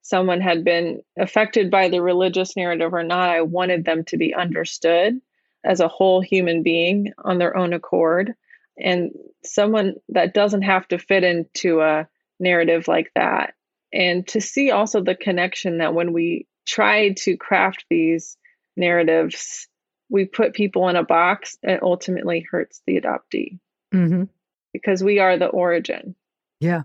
[0.04, 4.34] someone had been affected by the religious narrative or not, I wanted them to be
[4.34, 5.20] understood
[5.66, 8.34] as a whole human being on their own accord.
[8.82, 9.12] And
[9.44, 12.08] someone that doesn't have to fit into a
[12.40, 13.54] narrative like that.
[13.92, 18.38] And to see also the connection that when we tried to craft these
[18.78, 19.68] narratives,
[20.10, 23.60] we put people in a box and ultimately hurts the adoptee
[23.94, 24.24] mm-hmm.
[24.72, 26.16] because we are the origin.
[26.60, 26.84] Yeah.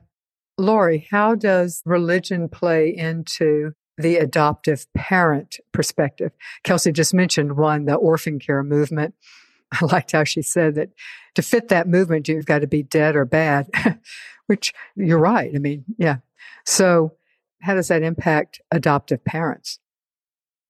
[0.56, 6.32] Lori, how does religion play into the adoptive parent perspective?
[6.62, 9.14] Kelsey just mentioned one, the orphan care movement.
[9.72, 10.90] I liked how she said that
[11.34, 13.68] to fit that movement, you've got to be dead or bad,
[14.46, 15.50] which you're right.
[15.54, 16.18] I mean, yeah.
[16.64, 17.16] So
[17.64, 19.78] how does that impact adoptive parents?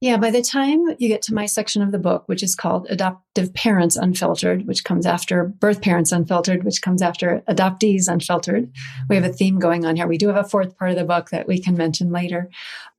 [0.00, 1.36] Yeah, by the time you get to hmm.
[1.36, 5.80] my section of the book, which is called Adoptive Parents Unfiltered, which comes after Birth
[5.80, 8.70] Parents Unfiltered, which comes after Adoptees Unfiltered,
[9.08, 10.06] we have a theme going on here.
[10.06, 12.50] We do have a fourth part of the book that we can mention later.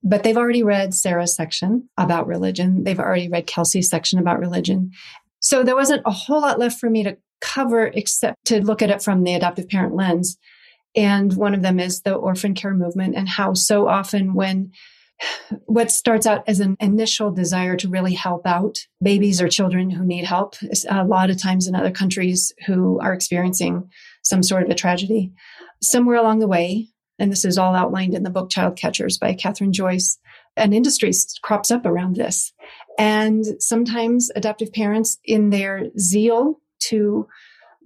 [0.04, 2.86] But they've already read Sara's section about religion.
[2.86, 4.92] They've already read Kelsey's section about religion.
[5.40, 8.90] So there wasn't a whole lot left for me to cover except to look at
[8.90, 10.40] it from the adoptive parent lens.
[10.96, 14.72] And one of them is the orphan care movement and how so often when
[15.66, 20.04] what starts out as an initial desire to really help out babies or children who
[20.04, 20.56] need help,
[20.90, 23.90] a lot of times in other countries who are experiencing
[24.24, 25.32] some sort of a tragedy,
[25.82, 29.34] somewhere along the way, and this is all outlined in the book Child Catchers by
[29.34, 30.18] Kathryn Joyce,
[30.58, 32.52] an industry crops up around this.
[32.98, 37.28] And sometimes adoptive parents, in their zeal to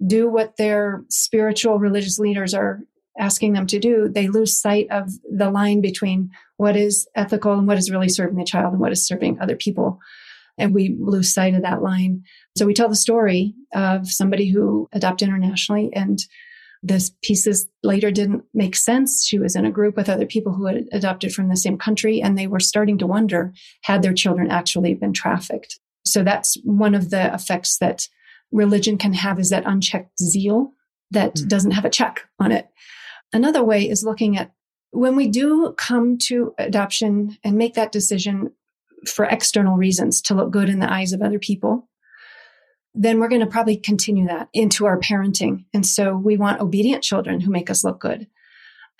[0.04, 2.80] do what their spiritual religious leaders are
[3.20, 7.66] asking them to do, they lose sight of the line between what is ethical and
[7.66, 9.98] what is really serving the child and what is serving other people.
[10.58, 12.22] And we lose sight of that line.
[12.56, 16.18] So we tell the story of somebody who adopted internationally and
[16.82, 19.24] this pieces later didn't make sense.
[19.24, 22.22] She was in a group with other people who had adopted from the same country
[22.22, 23.52] and they were starting to wonder
[23.82, 25.78] had their children actually been trafficked.
[26.06, 28.08] So that's one of the effects that
[28.50, 30.72] religion can have is that unchecked zeal
[31.10, 31.48] that mm.
[31.48, 32.68] doesn't have a check on it.
[33.32, 34.52] Another way is looking at
[34.92, 38.50] when we do come to adoption and make that decision
[39.06, 41.88] for external reasons to look good in the eyes of other people,
[42.94, 45.64] then we're going to probably continue that into our parenting.
[45.72, 48.26] And so we want obedient children who make us look good.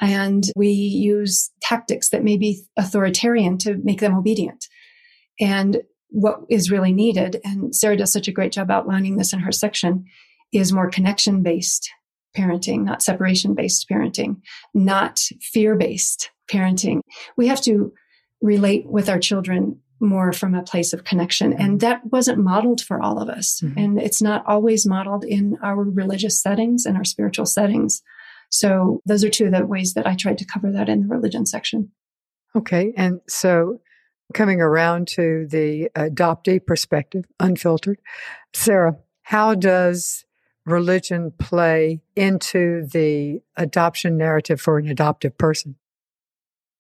[0.01, 4.67] And we use tactics that may be authoritarian to make them obedient.
[5.39, 9.41] And what is really needed, and Sara does such a great job outlining this in
[9.41, 10.05] her section,
[10.53, 11.91] is more connection based
[12.37, 14.37] parenting, not separation based parenting,
[14.75, 17.01] not fear based parenting.
[17.37, 17.93] We have to
[18.41, 21.53] relate with our children more from a place of connection.
[21.53, 23.61] And that wasn't modeled for all of us.
[23.61, 23.79] Mm-hmm.
[23.79, 28.03] And it's not always modeled in our religious settings and our spiritual settings.
[28.49, 31.09] So those are two of the ways that I tried to cover that in the
[31.09, 31.91] religion section.
[32.57, 32.93] Okay.
[32.97, 33.81] And so
[34.33, 37.99] coming around to the adoptee perspective, unfiltered,
[38.55, 40.25] Sara, how does
[40.67, 45.77] religion play into the adoption narrative for an adoptive person?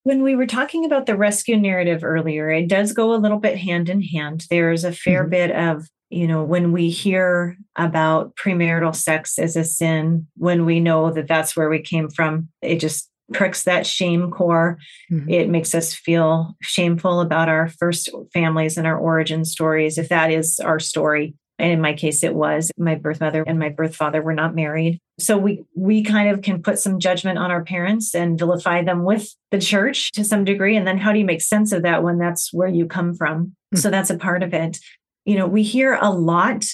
[0.02, 3.58] When we were talking about the rescue narrative earlier, it does go a little bit
[3.58, 4.46] hand in hand.
[4.48, 5.30] There's a fair mm-hmm.
[5.30, 10.80] bit of, you know, when we hear about premarital sex as a sin, when we
[10.80, 14.78] know that that's where we came from, it just pricks that shame core.
[15.10, 15.30] Mm-hmm.
[15.30, 20.32] It makes us feel shameful about our first families and our origin stories, if that
[20.32, 21.34] is our story.
[21.60, 24.54] And in my case, it was my birth mother and my birth father were not
[24.54, 24.98] married.
[25.18, 29.04] So we we kind of can put some judgment on our parents and vilify them
[29.04, 30.76] with the church to some degree.
[30.76, 33.46] And then how do you make sense of that when that's where you come from?
[33.46, 33.78] Mm-hmm.
[33.78, 34.78] So that's a part of it.
[35.24, 36.64] You know, we hear a lot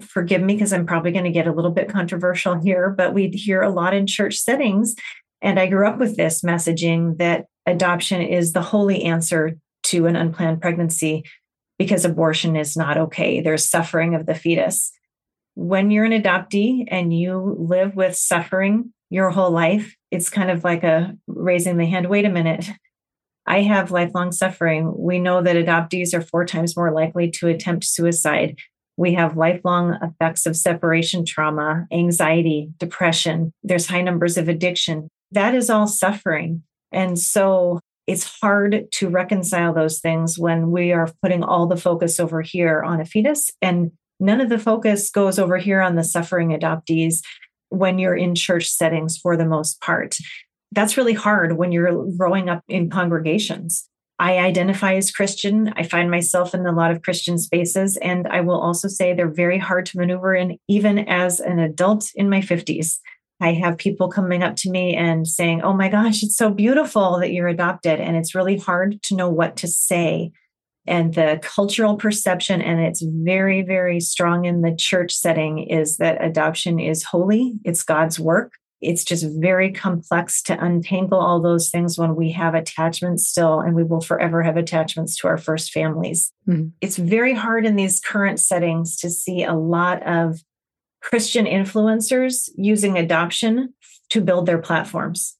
[0.00, 3.28] forgive me because I'm probably going to get a little bit controversial here, but we
[3.28, 4.94] hear a lot in church settings.
[5.42, 10.16] And I grew up with this messaging that adoption is the holy answer to an
[10.16, 11.24] unplanned pregnancy
[11.78, 13.40] because abortion is not okay.
[13.40, 14.92] There's suffering of the fetus.
[15.54, 20.64] When you're an adoptee and you live with suffering your whole life, it's kind of
[20.64, 22.08] like a raising the hand.
[22.08, 22.68] Wait a minute.
[23.46, 24.92] I have lifelong suffering.
[24.96, 28.58] We know that adoptees are four times more likely to attempt suicide.
[28.98, 33.52] We have lifelong effects of separation trauma, anxiety, depression.
[33.62, 35.08] There's high numbers of addiction.
[35.30, 36.62] That is all suffering.
[36.92, 42.18] And so it's hard to reconcile those things when we are putting all the focus
[42.18, 46.02] over here on a fetus and none of the focus goes over here on the
[46.02, 47.20] suffering adoptees
[47.68, 50.16] when you're in church settings for the most part.
[50.72, 53.86] That's really hard when you're growing up in congregations.
[54.18, 55.72] I identify as Christian.
[55.76, 57.98] I find myself in a lot of Christian spaces.
[57.98, 62.10] And I will also say they're very hard to maneuver in, even as an adult
[62.14, 62.98] in my 50s.
[63.40, 67.18] I have people coming up to me and saying, Oh my gosh, it's so beautiful
[67.20, 68.00] that you're adopted.
[68.00, 70.32] And it's really hard to know what to say.
[70.86, 76.24] And the cultural perception, and it's very, very strong in the church setting, is that
[76.24, 78.52] adoption is holy, it's God's work.
[78.80, 83.74] It's just very complex to untangle all those things when we have attachments still, and
[83.74, 86.32] we will forever have attachments to our first families.
[86.48, 86.68] Mm-hmm.
[86.80, 90.40] It's very hard in these current settings to see a lot of
[91.00, 93.74] Christian influencers using adoption
[94.10, 95.36] to build their platforms.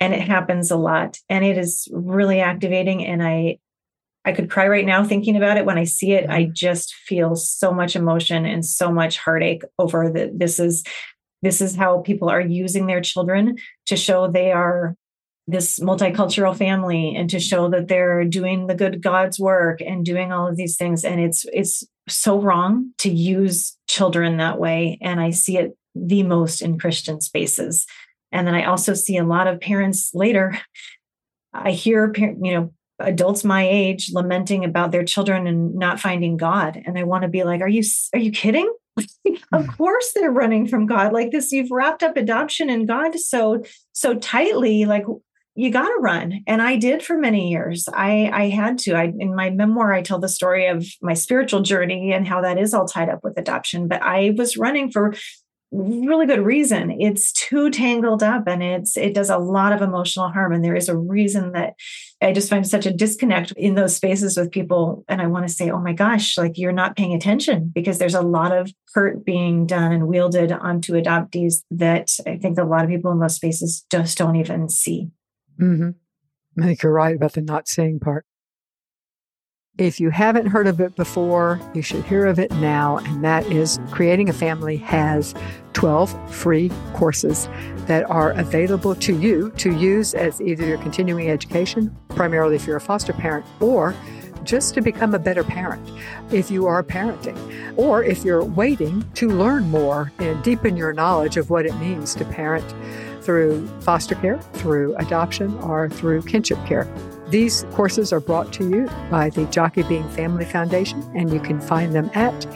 [0.00, 1.18] And it happens a lot.
[1.28, 3.04] And it is really activating.
[3.04, 3.58] And I
[4.26, 5.64] I could cry right now thinking about it.
[5.64, 10.10] When I see it, I just feel so much emotion and so much heartache over
[10.10, 10.82] that this is
[11.42, 14.96] this is how people are using their children to show they are
[15.46, 20.32] this multicultural family and to show that they're doing the good God's work and doing
[20.32, 21.04] all of these things.
[21.04, 24.98] And it's it's so wrong to use children that way.
[25.00, 27.86] And I see it the most in Christian spaces.
[28.32, 30.58] And then I also see a lot of parents later.
[31.52, 36.80] I hear, you know, adults my age lamenting about their children and not finding God.
[36.84, 37.82] And I want to be like, are you,
[38.14, 38.72] are you kidding?
[38.96, 39.70] of mm-hmm.
[39.72, 41.52] course they're running from God like this.
[41.52, 44.86] You've wrapped up adoption and God so, so tightly.
[44.86, 45.04] Like
[45.56, 46.42] you got to run.
[46.46, 47.88] And i did for many years.
[47.92, 48.94] I i had to.
[48.94, 52.58] I in my memoir i tell the story of my spiritual journey and how that
[52.58, 53.88] is all tied up with adoption.
[53.88, 55.14] But i was running for
[55.72, 57.00] really good reason.
[57.00, 60.52] It's too tangled up and it's it does a lot of emotional harm.
[60.52, 61.74] And there is a reason that
[62.22, 65.04] i just find such a disconnect in those spaces with people.
[65.08, 68.14] And i want to say oh my gosh like you're not paying attention because there's
[68.14, 72.84] a lot of hurt being done and wielded onto adoptees that i think a lot
[72.84, 75.10] of people in those spaces just don't even see
[75.60, 75.90] Mm-hmm.
[76.62, 78.24] I think you're right about the not seeing part.
[79.78, 82.96] If you haven't heard of it before, you should hear of it now.
[82.96, 85.34] And that is Creating a Family has
[85.74, 87.46] 12 free courses
[87.86, 92.76] that are available to you to use as either your continuing education, primarily if you're
[92.76, 93.94] a foster parent, or
[94.44, 95.86] just to become a better parent
[96.32, 97.36] if you are parenting,
[97.76, 102.14] or if you're waiting to learn more and deepen your knowledge of what it means
[102.14, 102.64] to parent
[103.26, 106.88] through foster care, through adoption, or through kinship care.
[107.28, 111.60] These courses are brought to you by the Jockey Being Family Foundation, and you can
[111.60, 112.46] find them at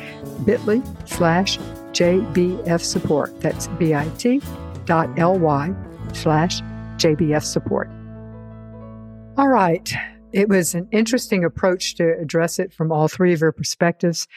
[0.47, 1.59] bit.ly slash
[1.91, 3.41] JBF support.
[3.41, 4.41] That's bit.ly
[6.15, 6.61] slash
[6.97, 7.89] JBF support.
[9.37, 9.93] All right.
[10.33, 14.29] It was an interesting approach to address it from all three of your perspectives.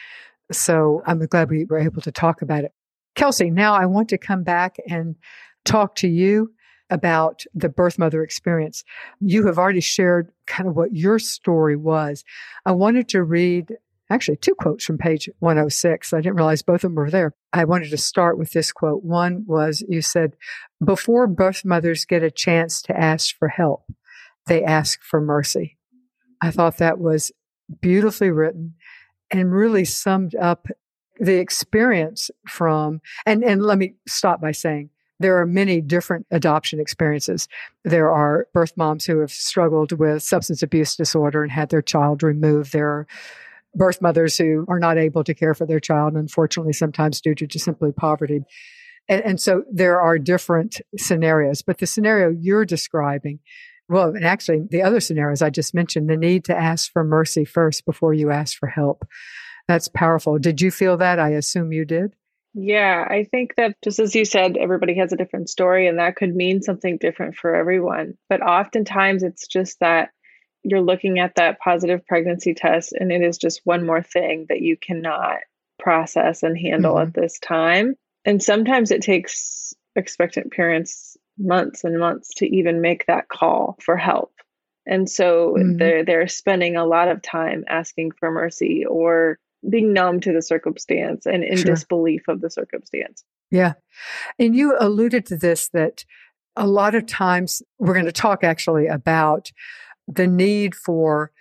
[0.50, 2.72] So I'm glad we were able to talk about it.
[3.14, 5.14] Kelsey, now I want to come back and
[5.64, 6.52] talk to you
[6.90, 8.84] about the birth mother experience.
[9.20, 12.24] You have already shared kind of what your story was.
[12.66, 13.74] I wanted to read
[14.10, 16.12] actually two quotes from page 106.
[16.12, 17.34] I didn't realize both of them were there.
[17.52, 19.02] I wanted to start with this quote.
[19.02, 20.36] One was you said,
[20.84, 23.84] Before birth mothers get a chance to ask for help,
[24.46, 25.78] they ask for mercy.
[26.40, 27.32] I thought that was
[27.80, 28.74] beautifully written
[29.30, 30.68] and really summed up
[31.18, 34.90] the experience from and and let me stop by saying
[35.24, 37.48] there are many different adoption experiences.
[37.82, 42.22] There are birth moms who have struggled with substance abuse disorder and had their child
[42.22, 42.72] removed.
[42.72, 43.06] There are
[43.74, 47.46] birth mothers who are not able to care for their child, unfortunately, sometimes due to
[47.46, 48.42] just simply poverty.
[49.08, 51.62] And, and so there are different scenarios.
[51.62, 53.38] But the scenario you're describing,
[53.88, 57.46] well, and actually the other scenarios I just mentioned, the need to ask for mercy
[57.46, 59.08] first before you ask for help.
[59.68, 60.38] That's powerful.
[60.38, 61.18] Did you feel that?
[61.18, 62.14] I assume you did.
[62.54, 66.14] Yeah, I think that just as you said, everybody has a different story and that
[66.14, 68.16] could mean something different for everyone.
[68.28, 70.10] But oftentimes it's just that
[70.62, 74.62] you're looking at that positive pregnancy test and it is just one more thing that
[74.62, 75.38] you cannot
[75.80, 77.08] process and handle mm-hmm.
[77.08, 77.96] at this time.
[78.24, 83.96] And sometimes it takes expectant parents months and months to even make that call for
[83.96, 84.32] help.
[84.86, 85.76] And so mm-hmm.
[85.76, 89.38] they're they're spending a lot of time asking for mercy or
[89.68, 91.66] being numb to the circumstance and in sure.
[91.66, 93.24] disbelief of the circumstance.
[93.50, 93.74] Yeah.
[94.38, 96.04] And you alluded to this that
[96.56, 99.50] a lot of times we're going to talk actually about
[100.06, 101.32] the need for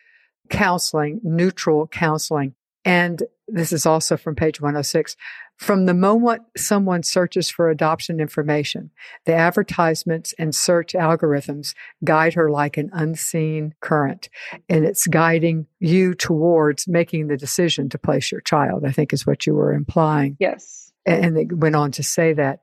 [0.50, 2.56] counseling, neutral counseling.
[2.86, 5.16] And this is also from page 106.
[5.58, 8.92] From the moment someone searches for adoption information,
[9.26, 11.74] the advertisements and search algorithms
[12.04, 14.30] guide her like an unseen current.
[14.70, 19.28] And it's guiding you towards making the decision to place your child, I think is
[19.28, 20.38] what you were implying.
[20.40, 20.92] Yes.
[21.06, 22.60] And they went on to say that.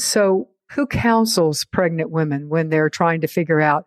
[0.00, 3.86] So, who counsels pregnant women when they're trying to figure out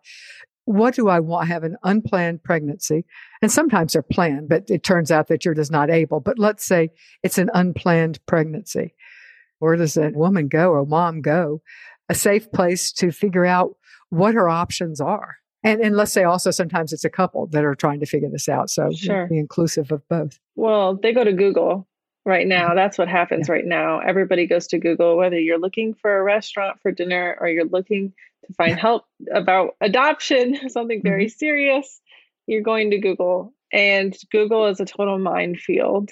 [0.64, 1.44] what do I want?
[1.44, 3.04] I have an unplanned pregnancy.
[3.40, 6.20] And sometimes they're planned, but it turns out that you're just not able.
[6.20, 6.90] But let's say
[7.22, 8.94] it's an unplanned pregnancy.
[9.58, 11.62] Where does a woman go or mom go?
[12.08, 13.76] A safe place to figure out
[14.10, 15.36] what her options are.
[15.64, 18.48] And, and let's say also sometimes it's a couple that are trying to figure this
[18.48, 18.70] out.
[18.70, 19.26] So sure.
[19.28, 20.38] be inclusive of both.
[20.56, 21.86] Well, they go to Google
[22.24, 22.68] right now.
[22.68, 22.76] Mm-hmm.
[22.76, 23.54] That's what happens yeah.
[23.54, 24.00] right now.
[24.00, 28.12] Everybody goes to Google, whether you're looking for a restaurant for dinner or you're looking
[28.46, 31.38] to find help about adoption, something very mm-hmm.
[31.38, 32.00] serious,
[32.46, 33.52] you're going to Google.
[33.72, 36.10] And Google is a total minefield.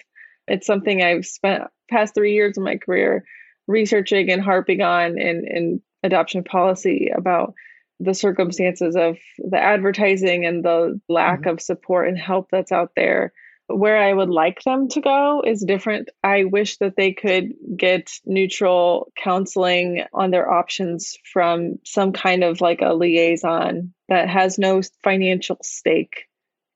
[0.49, 3.24] It's something I've spent past three years of my career
[3.66, 7.55] researching and harping on in, in adoption policy about
[8.01, 11.51] the circumstances of the advertising and the lack mm-hmm.
[11.51, 13.33] of support and help that's out there
[13.75, 16.09] where I would like them to go is different.
[16.23, 22.61] I wish that they could get neutral counseling on their options from some kind of
[22.61, 26.27] like a liaison that has no financial stake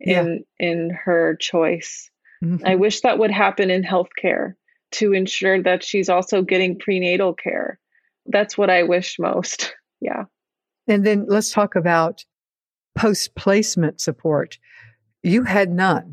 [0.01, 0.69] in yeah.
[0.69, 2.11] in her choice.
[2.43, 2.67] Mm-hmm.
[2.67, 4.55] I wish that would happen in healthcare
[4.93, 7.79] to ensure that she's also getting prenatal care.
[8.27, 9.75] That's what I wish most.
[10.01, 10.25] Yeah.
[10.87, 12.27] And then let's talk about
[12.95, 14.59] post placement support.
[15.23, 16.13] You had none.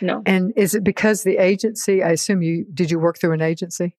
[0.00, 0.22] No.
[0.26, 3.96] And is it because the agency, I assume you, did you work through an agency?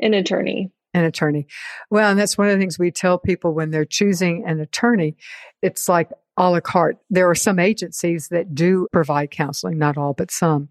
[0.00, 0.70] An attorney.
[0.92, 1.46] An attorney.
[1.90, 5.16] Well, and that's one of the things we tell people when they're choosing an attorney.
[5.62, 6.98] It's like a la carte.
[7.10, 10.68] There are some agencies that do provide counseling, not all, but some.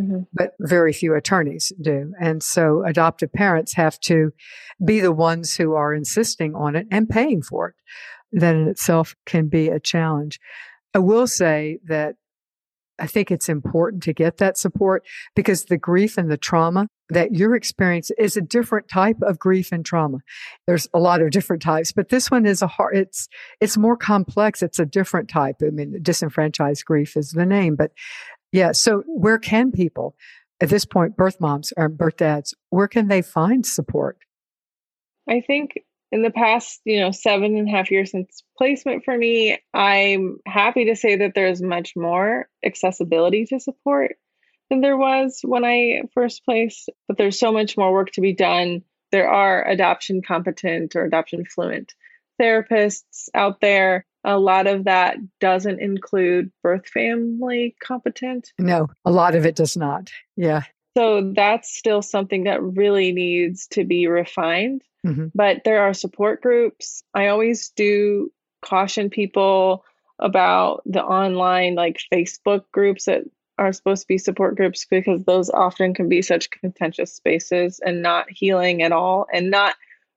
[0.00, 0.22] Mm-hmm.
[0.32, 2.12] But very few attorneys do.
[2.20, 4.32] And so adoptive parents have to
[4.84, 7.74] be the ones who are insisting on it and paying for it.
[8.40, 10.40] That in itself can be a challenge.
[10.94, 12.16] I will say that
[12.98, 17.34] I think it's important to get that support because the grief and the trauma that
[17.34, 20.18] you're experiencing is a different type of grief and trauma.
[20.66, 23.28] There's a lot of different types, but this one is a hard, it's,
[23.60, 24.62] it's more complex.
[24.62, 25.56] It's a different type.
[25.62, 27.92] I mean, disenfranchised grief is the name, but
[28.52, 28.72] yeah.
[28.72, 30.14] So where can people
[30.60, 34.18] at this point, birth moms or birth dads, where can they find support?
[35.28, 35.80] I think
[36.12, 40.38] in the past, you know, seven and a half years since placement for me, I'm
[40.46, 44.16] happy to say that there's much more accessibility to support
[44.70, 48.32] than there was when I first placed, but there's so much more work to be
[48.32, 48.82] done.
[49.12, 51.94] There are adoption competent or adoption fluent
[52.40, 54.06] therapists out there.
[54.24, 58.52] A lot of that doesn't include birth family competent.
[58.58, 60.10] No, a lot of it does not.
[60.36, 60.62] Yeah.
[60.96, 64.82] So that's still something that really needs to be refined.
[65.04, 65.26] Mm-hmm.
[65.34, 67.02] But there are support groups.
[67.12, 68.32] I always do
[68.62, 69.84] caution people
[70.18, 73.24] about the online, like Facebook groups that
[73.58, 78.02] are supposed to be support groups because those often can be such contentious spaces and
[78.02, 79.74] not healing at all and not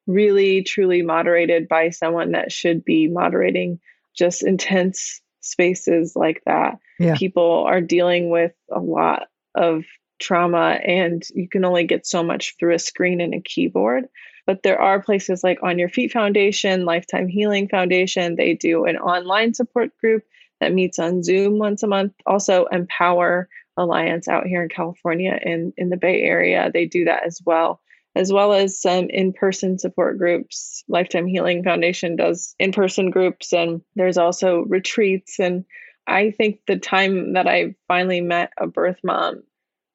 [0.08, 3.80] really truly moderated by someone that should be moderating
[4.16, 6.80] just intense spaces like that.
[7.00, 7.16] Yeah.
[7.16, 9.84] People are dealing with a lot of
[10.20, 14.06] trauma and you can only get so much through a screen and a keyboard.
[14.48, 18.36] But there are places like On Your Feet Foundation, Lifetime Healing Foundation.
[18.36, 20.24] They do an online support group
[20.62, 22.14] that meets on Zoom once a month.
[22.26, 27.26] Also, Empower Alliance out here in California and in the Bay Area, they do that
[27.26, 27.82] as well,
[28.16, 30.84] as well as some in person support groups.
[30.88, 35.40] Lifetime Healing Foundation does in person groups, and there's also retreats.
[35.40, 35.66] And
[36.08, 39.44] I think the time that I finally met a birth mom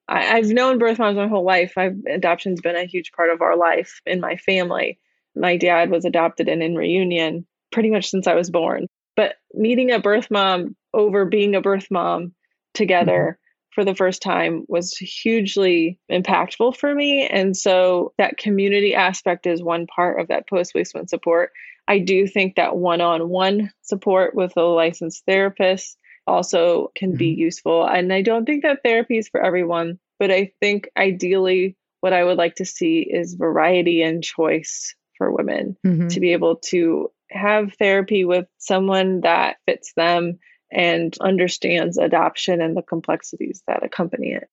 [0.08, 1.74] I, have known birth moms my whole life.
[1.76, 4.98] I've adoption's been a huge part of our life in my family.
[5.34, 8.86] My dad was adopted and in reunion pretty much since I was born.
[9.16, 12.34] But meeting a birth mom over being a birth mom
[12.74, 13.74] together mm-hmm.
[13.74, 17.26] for the first time was hugely impactful for me.
[17.26, 21.50] And so that community aspect is one part of that post placement support.
[21.88, 27.18] I do think that one on one support with a licensed therapist also can mm-hmm.
[27.18, 27.86] be useful.
[27.86, 32.24] And I don't think that therapy is for everyone, but I think ideally what I
[32.24, 36.08] would like to see is variety and choice for women mm-hmm.
[36.08, 40.38] to be able to have therapy with someone that fits them
[40.70, 44.48] and understands adoption and the complexities that accompany it.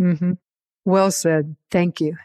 [0.00, 0.32] Mm-hmm.
[0.84, 1.56] Well said.
[1.70, 2.16] Thank you.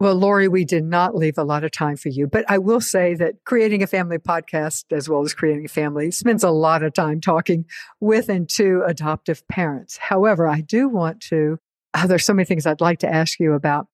[0.00, 2.80] Well, Lori, we did not leave a lot of time for you, but I will
[2.80, 6.82] say that creating a family podcast, as well as creating a family, spends a lot
[6.82, 7.64] of time talking
[8.00, 9.96] with and to adoptive parents.
[9.96, 11.58] However, I do want to,
[11.94, 13.86] oh, there's so many things I'd like to ask you about.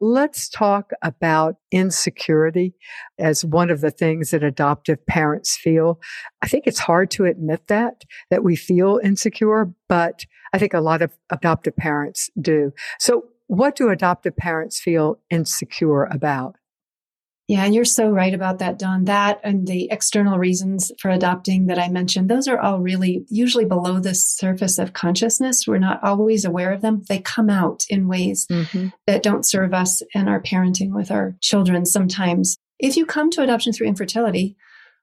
[0.00, 2.74] Let's talk about insecurity
[3.16, 6.00] as one of the things that adoptive parents feel.
[6.42, 10.80] I think it's hard to admit that, that we feel insecure, but I think a
[10.80, 12.72] lot of adoptive parents do.
[12.98, 16.56] So what do adoptive parents feel insecure about?
[17.46, 19.04] Yeah, and you're so right about that, Dawn.
[19.04, 23.66] That and the external reasons for adopting that I mentioned, those are all really usually
[23.66, 25.66] below the surface of consciousness.
[25.66, 27.02] We're not always aware of them.
[27.06, 28.88] They come out in ways mm-hmm.
[29.06, 32.56] that don't serve us and our parenting with our children sometimes.
[32.78, 34.56] If you come to adoption through infertility,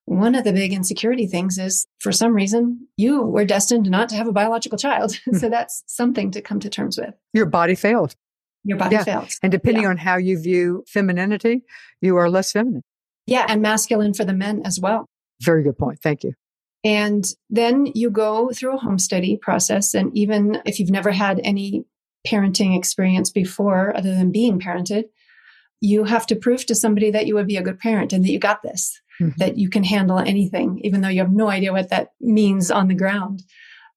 [0.05, 4.15] one of the big insecurity things is for some reason you were destined not to
[4.15, 5.15] have a biological child.
[5.33, 7.13] so that's something to come to terms with.
[7.33, 8.15] Your body failed.
[8.63, 9.03] Your body yeah.
[9.03, 9.39] fails.
[9.41, 9.89] And depending yeah.
[9.89, 11.63] on how you view femininity,
[11.99, 12.83] you are less feminine.
[13.25, 15.05] Yeah, and masculine for the men as well.
[15.41, 15.99] Very good point.
[16.01, 16.33] Thank you.
[16.83, 19.93] And then you go through a home study process.
[19.93, 21.85] And even if you've never had any
[22.27, 25.05] parenting experience before, other than being parented,
[25.79, 28.31] you have to prove to somebody that you would be a good parent and that
[28.31, 29.37] you got this, mm-hmm.
[29.37, 32.87] that you can handle anything, even though you have no idea what that means on
[32.87, 33.43] the ground.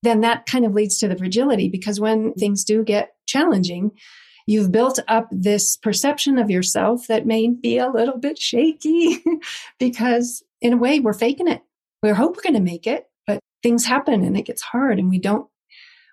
[0.03, 3.93] Then that kind of leads to the fragility because when things do get challenging,
[4.47, 9.23] You've built up this perception of yourself that may be a little bit shaky
[9.79, 11.63] because in a way we're faking it.
[12.03, 15.09] We hope we're going to make it, but things happen and it gets hard and
[15.09, 15.49] we don't.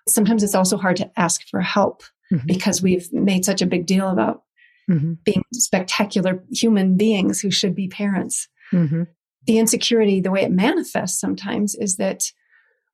[0.08, 2.02] Sometimes it's also hard to ask for help
[2.32, 2.46] mm-hmm.
[2.46, 4.42] because we've made such a big deal about
[4.90, 5.14] mm-hmm.
[5.24, 8.48] being spectacular human beings who should be parents.
[8.72, 9.02] Mm-hmm.
[9.46, 12.24] The insecurity, the way it manifests sometimes is that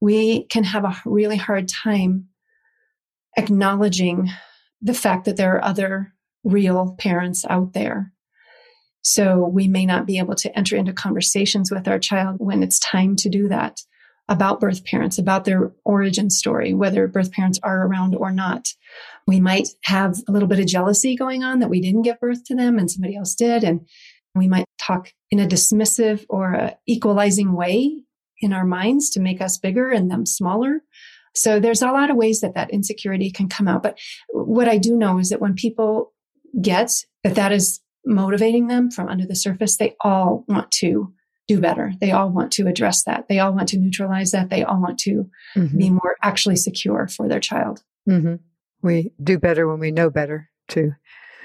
[0.01, 2.29] we can have a really hard time
[3.37, 4.31] acknowledging
[4.81, 6.15] the fact that there are other
[6.45, 8.13] real parents out there.
[9.03, 12.79] So we may not be able to enter into conversations with our child when it's
[12.79, 13.81] time to do that
[14.29, 18.69] about birth parents, about their origin story, whether birth parents are around or not.
[19.27, 22.45] We might have a little bit of jealousy going on that we didn't give birth
[22.45, 23.65] to them and somebody else did.
[23.65, 23.87] And
[24.35, 28.03] we might talk in a dismissive or a equalizing way
[28.41, 30.83] in our minds to make us bigger and them smaller.
[31.35, 33.83] So there's a lot of ways that that insecurity can come out.
[33.83, 33.99] But
[34.31, 36.13] what I do know is that when people
[36.61, 36.91] get
[37.25, 41.13] that that is motivating them from under the surface, they all want to
[41.47, 41.93] do better.
[42.01, 43.29] They all want to address that.
[43.29, 44.51] They all want to neutralize that.
[44.51, 45.79] They all want to mm-hmm.
[45.79, 47.83] be more actually secure for their child.
[48.09, 48.37] Mm-hmm.
[48.83, 50.93] We do better when we know better, to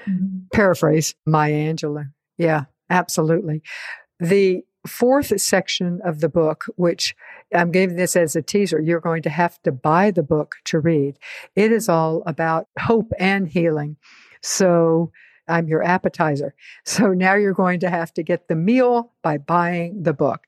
[0.06, 0.38] mm-hmm.
[0.52, 2.10] paraphrase Maya Angelou.
[2.36, 3.62] Yeah, absolutely.
[4.20, 7.14] The fourth section of the book, which
[7.54, 10.78] I'm giving this as a teaser, you're going to have to buy the book to
[10.78, 11.18] read.
[11.56, 13.96] It is all about hope and healing.
[14.42, 15.10] So
[15.48, 16.54] I'm your appetizer.
[16.84, 20.42] So now you're going to have to get the meal by buying the book.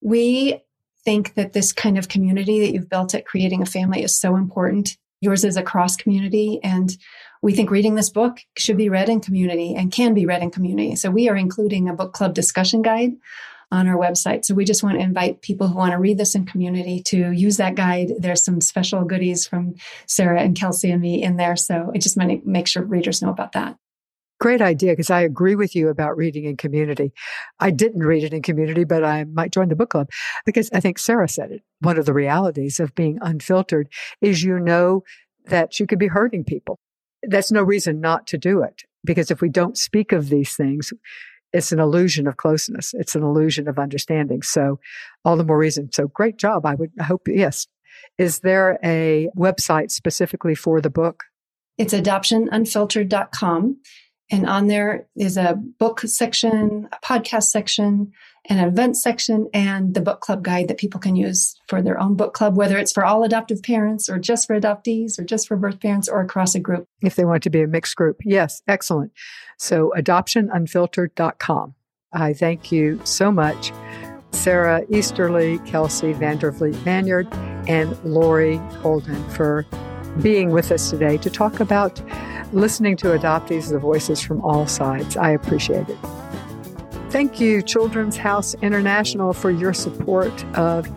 [0.00, 0.62] We
[1.04, 4.36] think that this kind of community that you've built at Creating a Family is so
[4.36, 4.96] important.
[5.20, 6.96] Yours is a cross community, and
[7.42, 10.50] we think reading this book should be read in community and can be read in
[10.50, 10.96] community.
[10.96, 13.12] So we are including a book club discussion guide
[13.72, 14.44] on our website.
[14.44, 17.32] So we just want to invite people who want to read this in community to
[17.32, 18.12] use that guide.
[18.18, 19.74] There's some special goodies from
[20.06, 21.56] Sara and Kelsey and me in there.
[21.56, 23.76] So I just want to make sure readers know about that.
[24.38, 27.12] Great idea because I agree with you about reading in community.
[27.58, 30.10] I didn't read it in community, but I might join the book club
[30.44, 31.62] because I think Sara said it.
[31.80, 33.88] One of the realities of being unfiltered
[34.20, 35.04] is you know
[35.46, 36.78] that you could be hurting people.
[37.22, 40.92] That's no reason not to do it because if we don't speak of these things,
[41.56, 42.94] it's an illusion of closeness.
[42.94, 44.42] It's an illusion of understanding.
[44.42, 44.78] So
[45.24, 45.90] all the more reason.
[45.90, 46.66] So great job.
[46.66, 47.66] I would hope, yes.
[48.18, 51.24] Is there a website specifically for the book?
[51.78, 53.76] It's adoptionunfiltered.com.
[54.30, 58.12] And on there is a book section, a podcast section,
[58.48, 62.16] an event section, and the book club guide that people can use for their own
[62.16, 65.56] book club, whether it's for all adoptive parents or just for adoptees or just for
[65.56, 66.86] birth parents or across a group.
[67.02, 68.18] If they want to be a mixed group.
[68.24, 69.12] Yes, excellent.
[69.58, 71.74] So adoptionunfiltered.com.
[72.12, 73.72] I thank you so much,
[74.30, 77.32] Sara Easterly, Kelsey Vander Vliet Ranyard,
[77.68, 79.66] and Lori Holden for
[80.22, 82.00] being with us today to talk about
[82.52, 85.16] listening to adoptees, the voices from all sides.
[85.16, 85.98] I appreciate it.
[87.10, 90.88] Thank you, Children's House International, for your support of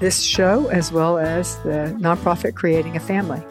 [0.00, 3.42] this show as well as the nonprofit Creating a Family.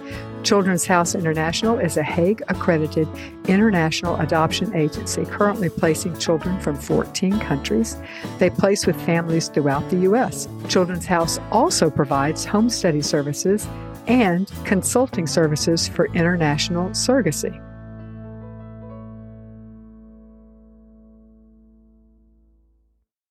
[0.44, 3.08] Children's House International is a Hague accredited
[3.48, 7.98] international adoption agency currently placing children from 14 countries.
[8.38, 10.48] They place with families throughout the U.S.
[10.70, 13.68] Children's House also provides home study services
[14.08, 17.67] and consulting services for international surrogacy.